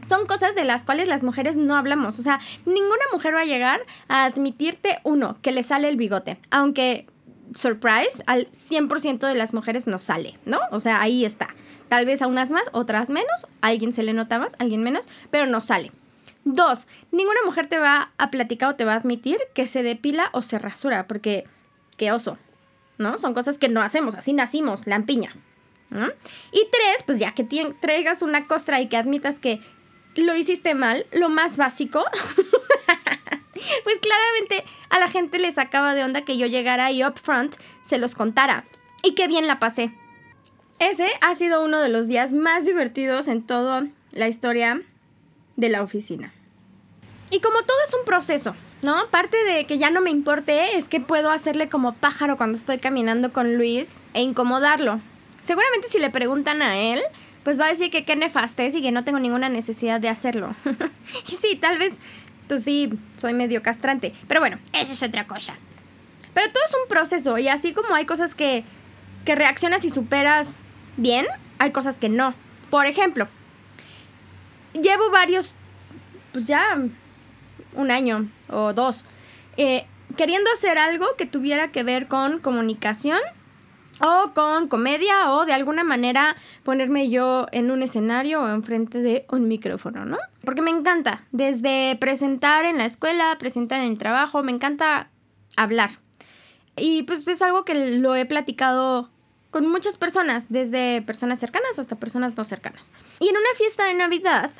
son 0.08 0.26
cosas 0.26 0.56
de 0.56 0.64
las 0.64 0.84
cuales 0.84 1.08
las 1.08 1.24
mujeres 1.24 1.58
no 1.58 1.76
hablamos. 1.76 2.20
O 2.20 2.24
sea, 2.24 2.40
ninguna 2.66 3.04
mujer 3.14 3.36
va 3.36 3.42
a 3.42 3.46
llegar 3.46 3.82
a 4.08 4.26
admitirte, 4.26 5.00
uno, 5.04 5.38
que 5.42 5.52
le 5.52 5.64
sale 5.64 5.88
el 5.90 5.98
bigote. 5.98 6.40
Aunque, 6.50 7.08
surprise, 7.54 8.24
al 8.26 8.50
100% 8.52 9.28
de 9.28 9.36
las 9.36 9.54
mujeres 9.54 9.88
no 9.88 10.00
sale, 10.00 10.38
¿no? 10.46 10.60
O 10.72 10.80
sea, 10.80 11.02
ahí 11.02 11.26
está. 11.26 11.50
Tal 11.88 12.06
vez 12.06 12.22
a 12.22 12.28
unas 12.28 12.52
más, 12.52 12.70
otras 12.72 13.10
menos. 13.10 13.48
Alguien 13.62 13.94
se 13.94 14.04
le 14.04 14.14
nota 14.14 14.40
más, 14.40 14.56
alguien 14.60 14.84
menos, 14.84 15.06
pero 15.30 15.46
no 15.46 15.62
sale. 15.62 15.92
Dos, 16.46 16.88
ninguna 17.12 17.40
mujer 17.46 17.68
te 17.68 17.78
va 17.78 18.12
a 18.18 18.32
platicar 18.32 18.70
o 18.70 18.76
te 18.76 18.86
va 18.86 18.94
a 18.94 18.98
admitir 18.98 19.38
que 19.54 19.68
se 19.68 19.84
depila 19.84 20.30
o 20.32 20.42
se 20.42 20.58
rasura, 20.58 21.06
porque 21.08 21.46
qué 22.00 22.12
oso, 22.14 22.40
¿no? 22.98 23.20
Son 23.20 23.36
cosas 23.36 23.60
que 23.60 23.70
no 23.70 23.84
hacemos, 23.84 24.16
así 24.16 24.34
nacimos, 24.34 24.88
lampiñas. 24.88 25.46
Y 26.52 26.68
tres, 26.72 27.04
pues 27.06 27.20
ya 27.20 27.34
que 27.34 27.44
traigas 27.80 28.22
una 28.22 28.48
costra 28.48 28.80
y 28.80 28.88
que 28.88 28.98
admitas 28.98 29.40
que 29.40 29.62
lo 30.16 30.36
hiciste 30.36 30.74
mal, 30.76 31.06
lo 31.12 31.30
más 31.30 31.58
básico, 31.58 32.04
pues 33.84 33.98
claramente 34.00 34.64
a 34.90 35.00
la 35.00 35.08
gente 35.08 35.40
les 35.40 35.56
sacaba 35.56 35.94
de 35.94 36.04
onda 36.04 36.24
que 36.24 36.38
yo 36.38 36.48
llegara 36.48 36.92
y 36.92 37.04
upfront 37.04 37.56
se 37.84 37.98
los 37.98 38.16
contara. 38.16 38.66
Y 39.04 39.14
qué 39.14 39.28
bien 39.28 39.48
la 39.48 39.60
pasé. 39.60 39.92
Ese 40.80 41.10
ha 41.22 41.36
sido 41.36 41.64
uno 41.64 41.82
de 41.82 41.90
los 41.90 42.08
días 42.08 42.32
más 42.32 42.66
divertidos 42.66 43.28
en 43.28 43.46
toda 43.46 43.88
la 44.12 44.28
historia 44.28 44.82
de 45.58 45.70
la 45.70 45.82
oficina. 45.82 46.34
Y 47.32 47.42
como 47.42 47.64
todo 47.64 47.78
es 47.86 47.94
un 47.94 48.06
proceso, 48.06 48.56
¿no? 48.82 49.08
Parte 49.10 49.38
de 49.44 49.66
que 49.66 49.78
ya 49.78 49.90
no 49.90 50.02
me 50.02 50.10
importe 50.10 50.78
es 50.78 50.88
que 50.88 51.00
puedo 51.00 51.32
hacerle 51.32 51.70
como 51.70 51.94
pájaro 51.94 52.38
cuando 52.38 52.58
estoy 52.58 52.80
caminando 52.80 53.34
con 53.34 53.58
Luis 53.58 54.04
e 54.14 54.22
incomodarlo. 54.22 55.02
Seguramente 55.42 55.88
si 55.88 56.00
le 56.00 56.10
preguntan 56.10 56.62
a 56.62 56.78
él, 56.78 57.00
pues 57.44 57.60
va 57.60 57.66
a 57.66 57.70
decir 57.70 57.92
que 57.92 58.06
qué 58.06 58.16
nefastes 58.16 58.76
y 58.76 58.82
que 58.82 58.92
no 58.92 59.04
tengo 59.04 59.20
ninguna 59.20 59.50
necesidad 59.50 60.00
de 60.00 60.10
hacerlo. 60.10 60.56
y 61.28 61.32
sí, 61.32 61.56
tal 61.56 61.78
vez, 61.78 62.00
pues 62.48 62.64
sí, 62.64 62.90
soy 63.18 63.34
medio 63.34 63.62
castrante. 63.62 64.14
Pero 64.28 64.40
bueno, 64.40 64.60
eso 64.74 64.94
es 64.94 65.04
otra 65.04 65.28
cosa. 65.28 65.56
Pero 66.34 66.52
todo 66.52 66.64
es 66.66 66.74
un 66.74 66.88
proceso 66.88 67.38
y 67.38 67.48
así 67.48 67.74
como 67.74 67.94
hay 67.96 68.06
cosas 68.06 68.36
que, 68.36 68.64
que 69.26 69.36
reaccionas 69.36 69.84
y 69.84 69.90
superas 69.90 70.60
bien, 70.98 71.26
hay 71.58 71.72
cosas 71.72 71.98
que 71.98 72.10
no. 72.10 72.34
Por 72.70 72.86
ejemplo, 72.86 73.28
llevo 74.74 75.10
varios, 75.10 75.56
pues 76.32 76.46
ya 76.46 76.78
un 77.74 77.92
año 77.92 78.30
o 78.50 78.74
dos, 78.74 79.04
eh, 79.58 79.86
queriendo 80.18 80.52
hacer 80.52 80.78
algo 80.78 81.06
que 81.18 81.26
tuviera 81.26 81.72
que 81.72 81.84
ver 81.84 82.08
con 82.08 82.40
comunicación 82.40 83.20
o 84.02 84.32
con 84.34 84.68
comedia 84.68 85.32
o 85.32 85.46
de 85.46 85.54
alguna 85.54 85.84
manera 85.84 86.36
ponerme 86.64 87.10
yo 87.10 87.48
en 87.52 87.72
un 87.72 87.84
escenario 87.84 88.42
o 88.42 88.50
enfrente 88.50 89.00
de 89.00 89.26
un 89.30 89.48
micrófono, 89.48 90.06
¿no? 90.06 90.18
Porque 90.44 90.62
me 90.62 90.72
encanta, 90.72 91.26
desde 91.32 91.98
presentar 92.00 92.66
en 92.66 92.78
la 92.78 92.86
escuela, 92.86 93.36
presentar 93.40 93.82
en 93.82 93.92
el 93.92 93.98
trabajo, 93.98 94.42
me 94.44 94.52
encanta 94.52 95.10
hablar. 95.56 95.92
Y 96.78 97.04
pues 97.04 97.28
es 97.28 97.42
algo 97.42 97.66
que 97.66 97.98
lo 97.98 98.16
he 98.16 98.26
platicado 98.26 99.10
con 99.52 99.68
muchas 99.68 99.98
personas, 99.98 100.48
desde 100.50 101.02
personas 101.02 101.40
cercanas 101.40 101.80
hasta 101.80 101.96
personas 101.96 102.38
no 102.38 102.44
cercanas. 102.44 102.92
Y 103.20 103.28
en 103.28 103.36
una 103.36 103.50
fiesta 103.58 103.86
de 103.86 103.96
Navidad, 103.96 104.52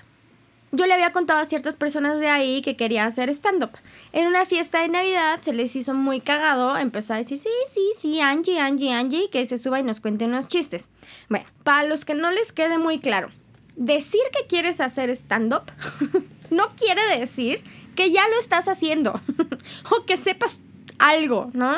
yo 0.72 0.86
le 0.86 0.94
había 0.94 1.12
contado 1.12 1.40
a 1.40 1.46
ciertas 1.46 1.76
personas 1.76 2.20
de 2.20 2.28
ahí 2.28 2.62
que 2.62 2.76
quería 2.76 3.06
hacer 3.06 3.30
stand-up. 3.30 3.72
En 4.12 4.28
una 4.28 4.46
fiesta 4.46 4.82
de 4.82 4.88
Navidad 4.88 5.42
se 5.42 5.54
les 5.54 5.76
hizo 5.76 5.94
muy 5.94 6.22
cagado, 6.22 6.78
empezó 6.78 7.14
a 7.14 7.18
decir, 7.18 7.40
sí, 7.40 7.50
sí, 7.68 7.92
sí, 8.00 8.22
Angie, 8.22 8.60
Angie, 8.60 8.94
Angie, 8.94 9.30
que 9.30 9.46
se 9.46 9.58
suba 9.58 9.80
y 9.80 9.84
nos 9.84 10.00
cuente 10.00 10.26
unos 10.26 10.48
chistes. 10.48 10.88
Bueno, 11.28 11.46
para 11.64 11.88
los 11.88 12.06
que 12.06 12.14
no 12.14 12.32
les 12.32 12.52
quede 12.52 12.78
muy 12.78 13.00
claro, 13.00 13.30
decir 13.76 14.22
que 14.38 14.46
quieres 14.48 14.82
hacer 14.82 15.10
stand-up 15.12 15.64
no 16.52 16.70
quiere 16.76 17.02
decir 17.18 17.64
que 17.96 18.12
ya 18.12 18.28
lo 18.30 18.40
estás 18.40 18.68
haciendo 18.68 19.20
o 19.92 20.06
que 20.06 20.18
sepas 20.18 20.62
algo, 21.00 21.50
¿no? 21.54 21.76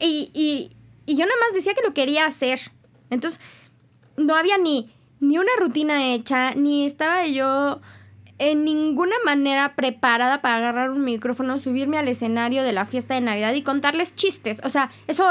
Y, 0.00 0.30
y, 0.32 0.72
y 1.06 1.16
yo 1.16 1.26
nada 1.26 1.38
más 1.40 1.54
decía 1.54 1.74
que 1.74 1.82
lo 1.82 1.94
quería 1.94 2.26
hacer. 2.26 2.60
Entonces, 3.10 3.40
no 4.16 4.34
había 4.34 4.58
ni, 4.58 4.90
ni 5.20 5.38
una 5.38 5.50
rutina 5.58 6.12
hecha, 6.12 6.54
ni 6.54 6.86
estaba 6.86 7.26
yo 7.26 7.80
en 8.38 8.64
ninguna 8.64 9.14
manera 9.24 9.74
preparada 9.76 10.42
para 10.42 10.56
agarrar 10.56 10.90
un 10.90 11.04
micrófono, 11.04 11.58
subirme 11.58 11.98
al 11.98 12.08
escenario 12.08 12.62
de 12.62 12.72
la 12.72 12.84
fiesta 12.84 13.14
de 13.14 13.20
Navidad 13.20 13.54
y 13.54 13.62
contarles 13.62 14.14
chistes. 14.14 14.60
O 14.64 14.68
sea, 14.68 14.90
eso 15.06 15.30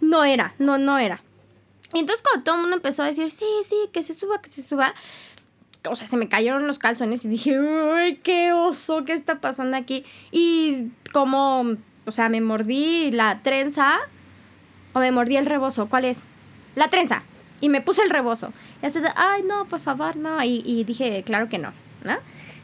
no 0.00 0.24
era, 0.24 0.54
no, 0.58 0.78
no 0.78 0.98
era. 0.98 1.22
Y 1.94 2.00
entonces 2.00 2.22
cuando 2.22 2.44
todo 2.44 2.54
el 2.56 2.60
mundo 2.62 2.76
empezó 2.76 3.02
a 3.02 3.06
decir, 3.06 3.30
sí, 3.30 3.46
sí, 3.64 3.76
que 3.92 4.02
se 4.02 4.12
suba, 4.12 4.40
que 4.40 4.48
se 4.48 4.62
suba, 4.62 4.94
o 5.88 5.94
sea, 5.94 6.06
se 6.06 6.16
me 6.16 6.28
cayeron 6.28 6.66
los 6.66 6.78
calzones 6.78 7.24
y 7.24 7.28
dije, 7.28 7.58
uy, 7.58 8.16
qué 8.22 8.52
oso, 8.52 9.04
¿qué 9.04 9.12
está 9.12 9.40
pasando 9.40 9.76
aquí? 9.76 10.04
Y 10.30 10.88
como, 11.12 11.76
o 12.04 12.10
sea, 12.10 12.28
me 12.28 12.40
mordí 12.40 13.10
la 13.12 13.40
trenza 13.42 13.98
o 14.92 15.00
me 15.00 15.12
mordí 15.12 15.36
el 15.36 15.46
rebozo, 15.46 15.88
¿cuál 15.88 16.04
es? 16.04 16.26
La 16.74 16.88
trenza. 16.88 17.22
Y 17.60 17.68
me 17.68 17.80
puse 17.80 18.02
el 18.02 18.10
rebozo. 18.10 18.52
Y 18.82 18.86
así 18.86 19.00
de, 19.00 19.08
ay, 19.16 19.42
no, 19.42 19.66
por 19.66 19.80
favor, 19.80 20.16
no. 20.16 20.42
Y, 20.42 20.62
y 20.66 20.84
dije, 20.84 21.22
claro 21.24 21.48
que 21.48 21.58
no, 21.58 21.72
¿no? 22.04 22.16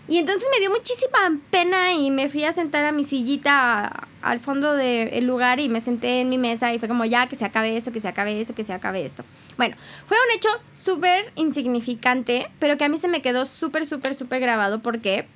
Y 0.09 0.19
entonces 0.19 0.49
me 0.53 0.59
dio 0.59 0.71
muchísima 0.71 1.39
pena 1.51 1.93
y 1.93 2.11
me 2.11 2.29
fui 2.29 2.45
a 2.45 2.53
sentar 2.53 2.85
a 2.85 2.93
mi 2.93 3.05
sillita 3.05 4.09
al 4.21 4.41
fondo 4.41 4.75
del 4.75 5.25
lugar 5.27 5.61
y 5.61 5.69
me 5.69 5.81
senté 5.81 6.21
en 6.21 6.29
mi 6.29 6.39
mesa 6.39 6.75
y 6.75 6.79
fue 6.79 6.89
como 6.89 7.05
ya 7.05 7.29
que 7.29 7.37
se 7.37 7.45
acabe 7.45 7.77
esto, 7.77 7.93
que 7.93 8.01
se 8.01 8.09
acabe 8.09 8.41
esto, 8.41 8.55
que 8.55 8.65
se 8.65 8.73
acabe 8.73 9.05
esto. 9.05 9.25
Bueno, 9.57 9.77
fue 10.07 10.17
un 10.17 10.37
hecho 10.37 10.49
súper 10.75 11.33
insignificante, 11.37 12.51
pero 12.59 12.77
que 12.77 12.85
a 12.85 12.89
mí 12.89 12.99
se 12.99 13.09
me 13.09 13.23
quedó 13.23 13.47
súper, 13.47 13.87
súper, 13.87 14.15
súper 14.15 14.41
grabado 14.41 14.83
porque 14.83 15.27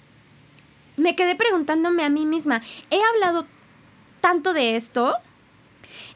me 0.97 1.15
quedé 1.15 1.37
preguntándome 1.37 2.03
a 2.03 2.09
mí 2.09 2.27
misma, 2.27 2.61
he 2.91 2.99
hablado 3.15 3.47
tanto 4.21 4.53
de 4.53 4.75
esto 4.75 5.15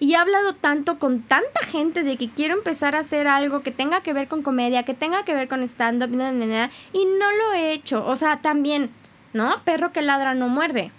y 0.01 0.15
he 0.15 0.17
hablado 0.17 0.55
tanto 0.55 0.99
con 0.99 1.21
tanta 1.21 1.63
gente 1.63 2.03
de 2.03 2.17
que 2.17 2.31
quiero 2.31 2.55
empezar 2.55 2.97
a 2.97 3.01
hacer 3.01 3.29
algo 3.29 3.61
que 3.61 3.71
tenga 3.71 4.01
que 4.01 4.15
ver 4.15 4.29
con 4.29 4.43
comedia, 4.43 4.83
que 4.83 4.95
tenga 4.95 5.25
que 5.27 5.35
ver 5.35 5.47
con 5.47 5.63
stand-up, 5.63 6.11
y 6.11 7.05
no 7.05 7.33
lo 7.33 7.53
he 7.53 7.73
hecho. 7.73 8.05
O 8.07 8.17
sea, 8.17 8.41
también, 8.41 8.91
¿no? 9.35 9.63
Perro 9.65 9.93
que 9.93 10.01
ladra 10.01 10.33
no 10.33 10.49
muerde. 10.49 10.91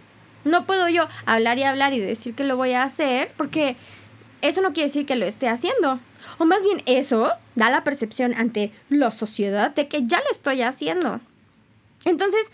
No 0.43 0.65
puedo 0.65 0.87
yo 0.87 1.07
hablar 1.25 1.57
y 1.57 1.63
hablar 1.63 1.93
y 1.93 1.99
decir 1.99 2.35
que 2.35 2.43
lo 2.43 2.57
voy 2.57 2.73
a 2.73 2.83
hacer 2.83 3.33
porque 3.37 3.75
eso 4.41 4.61
no 4.61 4.71
quiere 4.71 4.87
decir 4.87 5.07
que 5.07 5.15
lo 5.15 5.25
esté 5.25 5.49
haciendo. 5.49 5.99
O 6.37 6.45
más 6.45 6.63
bien 6.63 6.83
eso 6.85 7.31
da 7.55 7.71
la 7.71 7.83
percepción 7.83 8.35
ante 8.35 8.71
la 8.89 9.09
sociedad 9.09 9.73
de 9.73 9.87
que 9.87 10.05
ya 10.05 10.19
lo 10.19 10.29
estoy 10.31 10.61
haciendo. 10.61 11.19
Entonces, 12.05 12.51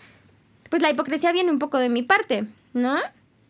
pues 0.70 0.80
la 0.80 0.90
hipocresía 0.90 1.32
viene 1.32 1.50
un 1.50 1.58
poco 1.58 1.78
de 1.78 1.90
mi 1.90 2.02
parte, 2.02 2.46
¿no? 2.72 2.96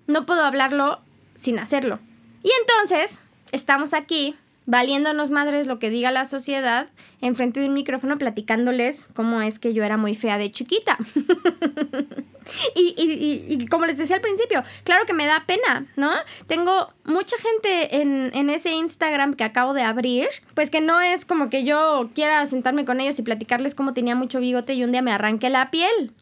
No 0.09 0.27
puedo 0.27 0.45
hablarlo 0.45 1.01
sin 1.37 1.59
hacerlo. 1.61 2.01
Y 2.43 2.51
entonces, 2.61 3.21
estamos 3.53 3.95
aquí, 3.95 4.37
valiéndonos 4.67 5.31
madres 5.31 5.67
lo 5.67 5.79
que 5.79 5.89
diga 5.89 6.11
la 6.11 6.27
sociedad, 6.27 6.89
enfrente 7.23 7.61
de 7.61 7.69
un 7.69 7.75
micrófono 7.75 8.19
platicándoles 8.19 9.09
cómo 9.15 9.41
es 9.41 9.59
que 9.59 9.73
yo 9.73 9.83
era 9.83 9.97
muy 9.97 10.15
fea 10.15 10.37
de 10.37 10.53
chiquita. 10.53 10.99
y, 12.75 12.95
y, 12.97 13.47
y, 13.49 13.67
como 13.67 13.87
les 13.87 13.97
decía 13.97 14.17
al 14.17 14.23
principio, 14.23 14.63
claro 14.85 15.07
que 15.07 15.15
me 15.15 15.25
da 15.25 15.45
pena, 15.47 15.87
¿no? 15.97 16.11
Tengo 16.47 16.93
mucha 17.05 17.37
gente 17.39 17.97
en, 17.97 18.31
en 18.35 18.51
ese 18.51 18.73
Instagram 18.73 19.33
que 19.33 19.45
acabo 19.45 19.73
de 19.73 19.83
abrir, 19.83 20.29
pues 20.55 20.69
que 20.69 20.83
no 20.83 21.01
es 21.01 21.25
como 21.25 21.49
que 21.49 21.65
yo 21.65 22.11
quiera 22.15 22.45
sentarme 22.45 22.85
con 22.85 23.01
ellos 23.01 23.19
y 23.19 23.23
platicarles 23.23 23.75
cómo 23.75 23.95
tenía 23.95 24.15
mucho 24.15 24.39
bigote 24.39 24.75
y 24.75 24.85
un 24.85 24.93
día 24.93 25.01
me 25.01 25.13
arranqué 25.13 25.49
la 25.49 25.71
piel. 25.71 26.13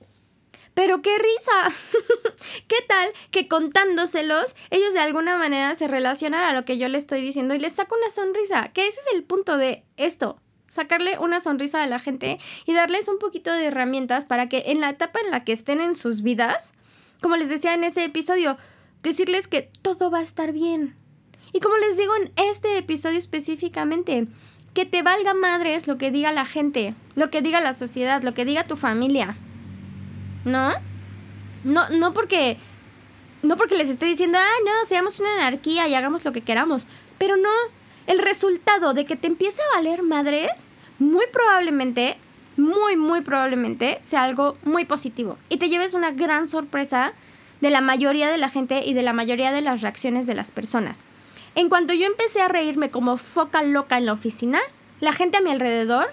Pero 0.77 1.01
qué 1.01 1.17
risa. 1.17 1.75
¿Qué 2.69 2.77
tal 2.87 3.09
que 3.31 3.49
contándoselos 3.49 4.55
ellos 4.69 4.93
de 4.93 5.01
alguna 5.01 5.39
manera 5.39 5.75
se 5.75 5.89
relacionan 5.89 6.45
a 6.45 6.53
lo 6.53 6.67
que 6.67 6.77
yo 6.77 6.87
les 6.91 7.05
estoy 7.05 7.23
diciendo 7.23 7.55
y 7.55 7.59
les 7.59 7.73
saco 7.73 7.97
una 7.97 8.11
sonrisa? 8.11 8.69
Que 8.75 8.87
ese 8.87 9.01
es 9.01 9.07
el 9.15 9.25
punto 9.25 9.57
de 9.57 9.85
esto. 9.97 10.39
Sacarle 10.69 11.19
una 11.19 11.41
sonrisa 11.41 11.83
a 11.83 11.87
la 11.87 11.99
gente 11.99 12.39
y 12.67 12.75
darles 12.75 13.09
un 13.09 13.19
poquito 13.19 13.55
de 13.55 13.65
herramientas 13.65 14.27
para 14.27 14.51
que 14.51 14.65
en 14.67 14.83
la 14.83 14.91
etapa 14.91 15.19
en 15.25 15.31
la 15.31 15.45
que 15.45 15.53
estén 15.53 15.81
en 15.81 15.95
sus 15.95 16.21
vidas, 16.21 16.75
como 17.23 17.37
les 17.37 17.49
decía 17.49 17.73
en 17.73 17.83
ese 17.83 18.05
episodio, 18.05 18.59
decirles 19.03 19.49
que 19.49 19.71
todo 19.81 20.11
va 20.11 20.19
a 20.19 20.25
estar 20.25 20.53
bien. 20.53 20.95
Y 21.55 21.61
como 21.61 21.79
les 21.79 21.97
digo 21.97 22.12
en 22.17 22.33
este 22.37 22.77
episodio 22.77 23.17
específicamente, 23.17 24.27
que 24.75 24.85
te 24.85 25.01
valga 25.01 25.33
madres 25.33 25.87
lo 25.87 25.97
que 25.97 26.11
diga 26.11 26.33
la 26.33 26.45
gente, 26.45 26.95
lo 27.15 27.31
que 27.31 27.41
diga 27.41 27.62
la 27.62 27.73
sociedad, 27.73 28.23
lo 28.23 28.35
que 28.35 28.45
diga 28.45 28.67
tu 28.67 28.77
familia. 28.77 29.39
¿No? 30.46 30.72
No, 31.64 31.88
no 31.90 32.14
porque. 32.14 32.56
No 33.42 33.56
porque 33.56 33.76
les 33.76 33.90
esté 33.90 34.06
diciendo, 34.06 34.38
ah, 34.40 34.59
no, 34.64 34.87
seamos 34.87 35.20
una 35.20 35.35
anarquía 35.35 35.87
y 35.88 35.94
hagamos 35.94 36.24
lo 36.24 36.32
que 36.32 36.40
queramos. 36.40 36.87
Pero 37.18 37.37
no. 37.37 37.50
El 38.06 38.20
resultado 38.20 38.94
de 38.94 39.04
que 39.04 39.16
te 39.16 39.26
empiece 39.26 39.61
a 39.61 39.76
valer 39.76 40.02
madres, 40.02 40.68
muy 41.00 41.24
probablemente, 41.32 42.16
muy, 42.56 42.96
muy 42.96 43.20
probablemente, 43.20 43.98
sea 44.02 44.22
algo 44.22 44.56
muy 44.62 44.85
positivo. 44.85 45.37
Y 45.48 45.56
te 45.56 45.68
lleves 45.68 45.92
una 45.92 46.12
gran 46.12 46.46
sorpresa 46.46 47.12
de 47.61 47.70
la 47.70 47.80
mayoría 47.80 48.28
de 48.28 48.38
la 48.38 48.48
gente 48.48 48.87
y 48.87 48.94
de 48.94 49.02
la 49.02 49.12
mayoría 49.12 49.50
de 49.50 49.61
las 49.61 49.82
reacciones 49.82 50.28
de 50.28 50.35
las 50.35 50.52
personas. 50.52 51.04
En 51.56 51.68
cuanto 51.68 51.94
yo 51.94 52.06
empecé 52.06 52.40
a 52.40 52.48
reírme 52.48 52.90
como 52.90 53.16
foca 53.16 53.62
loca 53.62 53.98
en 53.98 54.06
la 54.06 54.12
oficina, 54.12 54.61
la 55.00 55.12
gente 55.12 55.38
a 55.38 55.40
mi 55.40 55.50
alrededor 55.50 56.06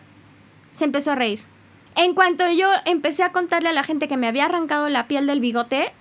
se 0.71 0.85
empezó 0.85 1.11
a 1.11 1.15
reír. 1.15 1.52
En 1.95 2.15
cuanto 2.15 2.49
yo 2.49 2.69
empecé 2.85 3.23
a 3.23 3.31
contarle 3.31 3.69
a 3.69 3.73
la 3.73 3.83
gente 3.83 4.07
que 4.07 4.17
me 4.17 4.27
había 4.27 4.45
arrancado 4.45 4.89
la 4.89 5.07
piel 5.07 5.27
del 5.27 5.39
bigote, 5.39 5.93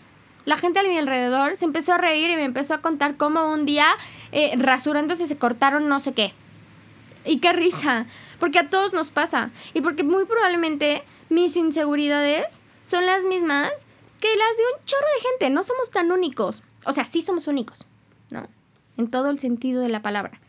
la 0.45 0.57
gente 0.57 0.81
a 0.81 0.83
mi 0.83 0.97
alrededor 0.99 1.57
se 1.57 1.65
empezó 1.65 1.93
a 1.93 1.99
reír 1.99 2.31
y 2.31 2.37
me 2.37 2.45
empezó 2.45 2.75
a 2.75 2.81
contar 2.81 3.17
cómo 3.17 3.53
un 3.53 3.67
día 3.67 3.87
eh, 4.33 4.53
rasurándose 4.57 5.27
se 5.27 5.37
cortaron 5.37 5.89
no 5.89 6.01
sé 6.01 6.15
qué. 6.15 6.33
Y 7.25 7.39
qué 7.39 7.53
risa, 7.53 8.07
porque 8.41 8.59
a 8.59 8.69
todos 8.69 8.93
nos 8.93 9.11
pasa. 9.11 9.51
Y 9.75 9.81
porque 9.81 10.03
muy 10.03 10.25
probablemente 10.25 11.05
mis 11.29 11.57
inseguridades 11.57 12.61
son 12.83 13.07
las 13.07 13.25
mismas 13.25 13.71
que 14.21 14.29
las 14.29 14.57
de 14.57 14.63
un 14.75 14.85
chorro 14.87 15.07
de 15.15 15.29
gente. 15.31 15.51
No 15.51 15.63
somos 15.63 15.91
tan 15.91 16.11
únicos. 16.11 16.65
O 16.85 16.93
sea, 16.93 17.05
sí 17.05 17.23
somos 17.23 17.47
únicos, 17.47 17.87
¿no? 18.31 18.49
En 18.97 19.09
todo 19.09 19.31
el 19.31 19.39
sentido 19.39 19.83
de 19.83 19.89
la 19.89 20.03
palabra. 20.03 20.41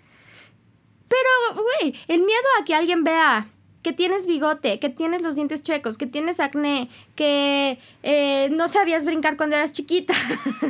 Pero, 1.08 1.62
güey, 1.62 1.96
el 2.08 2.22
miedo 2.22 2.48
a 2.60 2.66
que 2.66 2.74
alguien 2.74 3.04
vea 3.04 3.48
que 3.84 3.94
tienes 3.94 4.26
bigote, 4.26 4.80
que 4.80 4.90
tienes 4.90 5.22
los 5.22 5.36
dientes 5.36 5.62
chuecos, 5.62 5.98
que 5.98 6.08
tienes 6.08 6.40
acné, 6.40 6.90
que 7.16 7.78
eh, 8.02 8.50
no 8.52 8.68
sabías 8.68 9.06
brincar 9.06 9.38
cuando 9.38 9.56
eras 9.56 9.74
chiquita. 9.74 10.14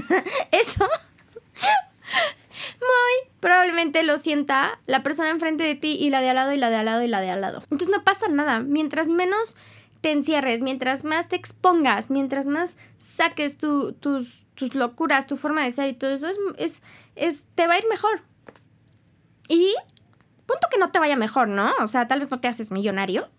Eso 0.51 0.89
muy 2.79 3.31
probablemente 3.39 4.03
lo 4.03 4.17
sienta 4.17 4.79
la 4.85 5.03
persona 5.03 5.29
enfrente 5.29 5.63
de 5.63 5.75
ti 5.75 5.97
y 5.99 6.09
la 6.09 6.21
de 6.21 6.29
al 6.29 6.35
lado 6.35 6.53
y 6.53 6.57
la 6.57 6.69
de 6.69 6.75
al 6.77 6.85
lado 6.85 7.03
y 7.03 7.07
la 7.07 7.21
de 7.21 7.29
al 7.29 7.41
lado. 7.41 7.61
Entonces 7.63 7.89
no 7.89 8.03
pasa 8.03 8.27
nada. 8.27 8.59
Mientras 8.59 9.07
menos 9.07 9.55
te 10.01 10.11
encierres, 10.11 10.61
mientras 10.61 11.03
más 11.03 11.29
te 11.29 11.35
expongas, 11.35 12.09
mientras 12.09 12.47
más 12.47 12.77
saques 12.97 13.57
tus, 13.57 13.95
tus 13.99 14.75
locuras, 14.75 15.27
tu 15.27 15.37
forma 15.37 15.63
de 15.63 15.71
ser 15.71 15.89
y 15.89 15.93
todo 15.93 16.13
eso, 16.13 16.27
es, 16.27 16.37
es, 16.57 16.83
es, 17.15 17.45
te 17.55 17.67
va 17.67 17.75
a 17.75 17.79
ir 17.79 17.85
mejor. 17.89 18.21
Y 19.47 19.73
punto 20.45 20.67
que 20.71 20.77
no 20.77 20.91
te 20.91 20.99
vaya 20.99 21.15
mejor, 21.15 21.47
¿no? 21.47 21.71
O 21.81 21.87
sea, 21.87 22.07
tal 22.07 22.19
vez 22.19 22.31
no 22.31 22.39
te 22.39 22.47
haces 22.47 22.71
millonario, 22.71 23.29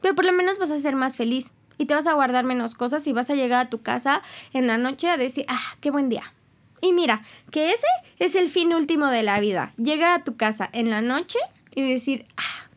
pero 0.00 0.14
por 0.14 0.24
lo 0.24 0.32
menos 0.32 0.58
vas 0.58 0.70
a 0.70 0.78
ser 0.78 0.96
más 0.96 1.16
feliz 1.16 1.52
y 1.78 1.86
te 1.86 1.94
vas 1.94 2.06
a 2.06 2.12
guardar 2.12 2.44
menos 2.44 2.74
cosas 2.74 3.06
y 3.06 3.12
vas 3.12 3.30
a 3.30 3.34
llegar 3.34 3.66
a 3.66 3.70
tu 3.70 3.82
casa 3.82 4.22
en 4.52 4.66
la 4.66 4.78
noche 4.78 5.08
a 5.08 5.16
decir, 5.16 5.46
ah, 5.48 5.76
qué 5.80 5.90
buen 5.90 6.08
día. 6.08 6.32
Y 6.80 6.92
mira, 6.92 7.22
que 7.50 7.70
ese 7.70 7.86
es 8.18 8.34
el 8.34 8.48
fin 8.48 8.74
último 8.74 9.06
de 9.06 9.22
la 9.22 9.38
vida. 9.40 9.72
Llegar 9.76 10.20
a 10.20 10.24
tu 10.24 10.36
casa 10.36 10.68
en 10.72 10.90
la 10.90 11.00
noche 11.00 11.38
y 11.74 11.88
decir, 11.88 12.26
ah, 12.36 12.68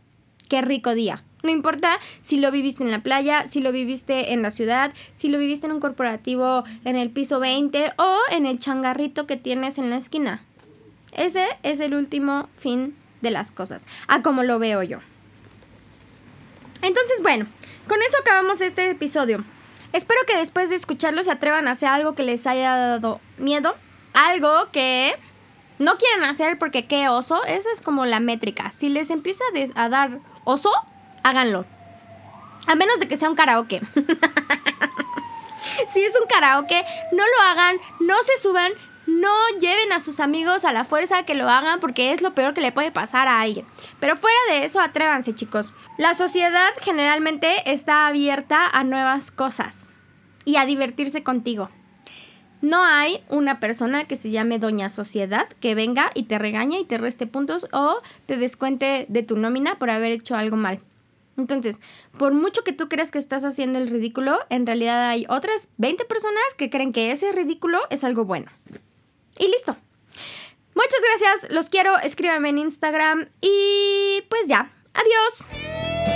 qué 0.47 0.61
rico 0.61 0.93
día. 0.93 1.23
No 1.43 1.51
importa 1.51 1.99
si 2.21 2.39
lo 2.39 2.51
viviste 2.51 2.83
en 2.83 2.91
la 2.91 3.03
playa, 3.03 3.45
si 3.45 3.61
lo 3.61 3.71
viviste 3.71 4.33
en 4.33 4.41
la 4.41 4.51
ciudad, 4.51 4.93
si 5.13 5.29
lo 5.29 5.37
viviste 5.37 5.67
en 5.67 5.73
un 5.73 5.79
corporativo 5.79 6.63
en 6.85 6.95
el 6.95 7.11
piso 7.11 7.39
20 7.39 7.93
o 7.97 8.17
en 8.31 8.45
el 8.45 8.59
changarrito 8.59 9.27
que 9.27 9.37
tienes 9.37 9.77
en 9.77 9.89
la 9.89 9.97
esquina. 9.97 10.43
Ese 11.11 11.45
es 11.63 11.79
el 11.79 11.93
último 11.93 12.49
fin 12.57 12.95
de 13.25 13.31
las 13.31 13.51
cosas, 13.51 13.85
a 14.07 14.21
como 14.21 14.43
lo 14.43 14.59
veo 14.59 14.83
yo. 14.83 14.99
Entonces, 16.81 17.21
bueno, 17.21 17.47
con 17.87 18.01
eso 18.01 18.17
acabamos 18.21 18.61
este 18.61 18.91
episodio. 18.91 19.43
Espero 19.91 20.21
que 20.27 20.37
después 20.37 20.69
de 20.69 20.75
escucharlo 20.75 21.23
se 21.23 21.31
atrevan 21.31 21.67
a 21.67 21.71
hacer 21.71 21.89
algo 21.89 22.15
que 22.15 22.23
les 22.23 22.45
haya 22.45 22.75
dado 22.75 23.19
miedo, 23.37 23.75
algo 24.13 24.69
que 24.71 25.15
no 25.79 25.97
quieren 25.97 26.23
hacer 26.23 26.59
porque 26.59 26.85
qué 26.85 27.09
oso, 27.09 27.43
esa 27.45 27.71
es 27.71 27.81
como 27.81 28.05
la 28.05 28.19
métrica. 28.19 28.71
Si 28.71 28.89
les 28.89 29.09
empieza 29.09 29.43
a, 29.73 29.89
dar 29.89 30.19
oso, 30.43 30.71
háganlo. 31.23 31.65
A 32.67 32.75
menos 32.75 32.99
de 32.99 33.07
que 33.07 33.17
sea 33.17 33.29
un 33.29 33.35
karaoke. 33.35 33.79
si 35.93 36.03
es 36.03 36.13
un 36.21 36.27
karaoke, 36.27 36.85
no 37.11 37.23
lo 37.25 37.41
hagan, 37.43 37.77
no 38.01 38.21
se 38.21 38.37
suban, 38.37 38.73
no 39.07 39.33
lleven 39.59 39.91
a 39.91 39.99
sus 39.99 40.19
amigos 40.19 40.65
a 40.65 40.73
la 40.73 40.83
fuerza 40.83 41.23
que 41.23 41.35
lo 41.35 41.49
hagan 41.49 41.79
porque 41.79 42.11
es 42.11 42.21
lo 42.21 42.33
peor 42.33 42.53
que 42.53 42.61
le 42.61 42.71
puede 42.71 42.91
pasar 42.91 43.27
a 43.27 43.41
alguien. 43.41 43.65
Pero 43.99 44.17
fuera 44.17 44.37
de 44.49 44.65
eso, 44.65 44.81
atrévanse 44.81 45.33
chicos. 45.33 45.73
La 45.97 46.13
sociedad 46.13 46.69
generalmente 46.81 47.71
está 47.71 48.07
abierta 48.07 48.65
a 48.71 48.83
nuevas 48.83 49.31
cosas 49.31 49.91
y 50.43 50.57
a 50.57 50.65
divertirse 50.65 51.23
contigo. 51.23 51.69
No 52.61 52.83
hay 52.83 53.23
una 53.29 53.59
persona 53.59 54.05
que 54.05 54.15
se 54.15 54.31
llame 54.31 54.59
Doña 54.59 54.89
Sociedad 54.89 55.47
que 55.59 55.75
venga 55.75 56.09
y 56.15 56.23
te 56.23 56.39
regañe 56.39 56.79
y 56.79 56.85
te 56.85 56.97
reste 56.97 57.27
puntos 57.27 57.67
o 57.71 58.01
te 58.25 58.37
descuente 58.37 59.05
de 59.07 59.23
tu 59.23 59.37
nómina 59.37 59.77
por 59.77 59.91
haber 59.91 60.11
hecho 60.11 60.35
algo 60.35 60.57
mal. 60.57 60.79
Entonces, 61.37 61.81
por 62.17 62.33
mucho 62.33 62.63
que 62.63 62.71
tú 62.71 62.87
creas 62.87 63.11
que 63.11 63.19
estás 63.19 63.43
haciendo 63.43 63.77
el 63.77 63.89
ridículo, 63.89 64.39
en 64.49 64.65
realidad 64.65 65.09
hay 65.09 65.25
otras 65.29 65.69
20 65.77 66.05
personas 66.05 66.43
que 66.57 66.69
creen 66.69 66.93
que 66.93 67.11
ese 67.11 67.31
ridículo 67.33 67.79
es 67.89 68.03
algo 68.03 68.23
bueno. 68.23 68.49
Y 69.37 69.47
listo. 69.47 69.75
Muchas 70.73 71.01
gracias, 71.01 71.51
los 71.51 71.69
quiero, 71.69 71.97
escríbanme 71.99 72.49
en 72.49 72.57
Instagram 72.57 73.29
y 73.39 74.23
pues 74.29 74.47
ya, 74.47 74.69
adiós. 74.93 76.14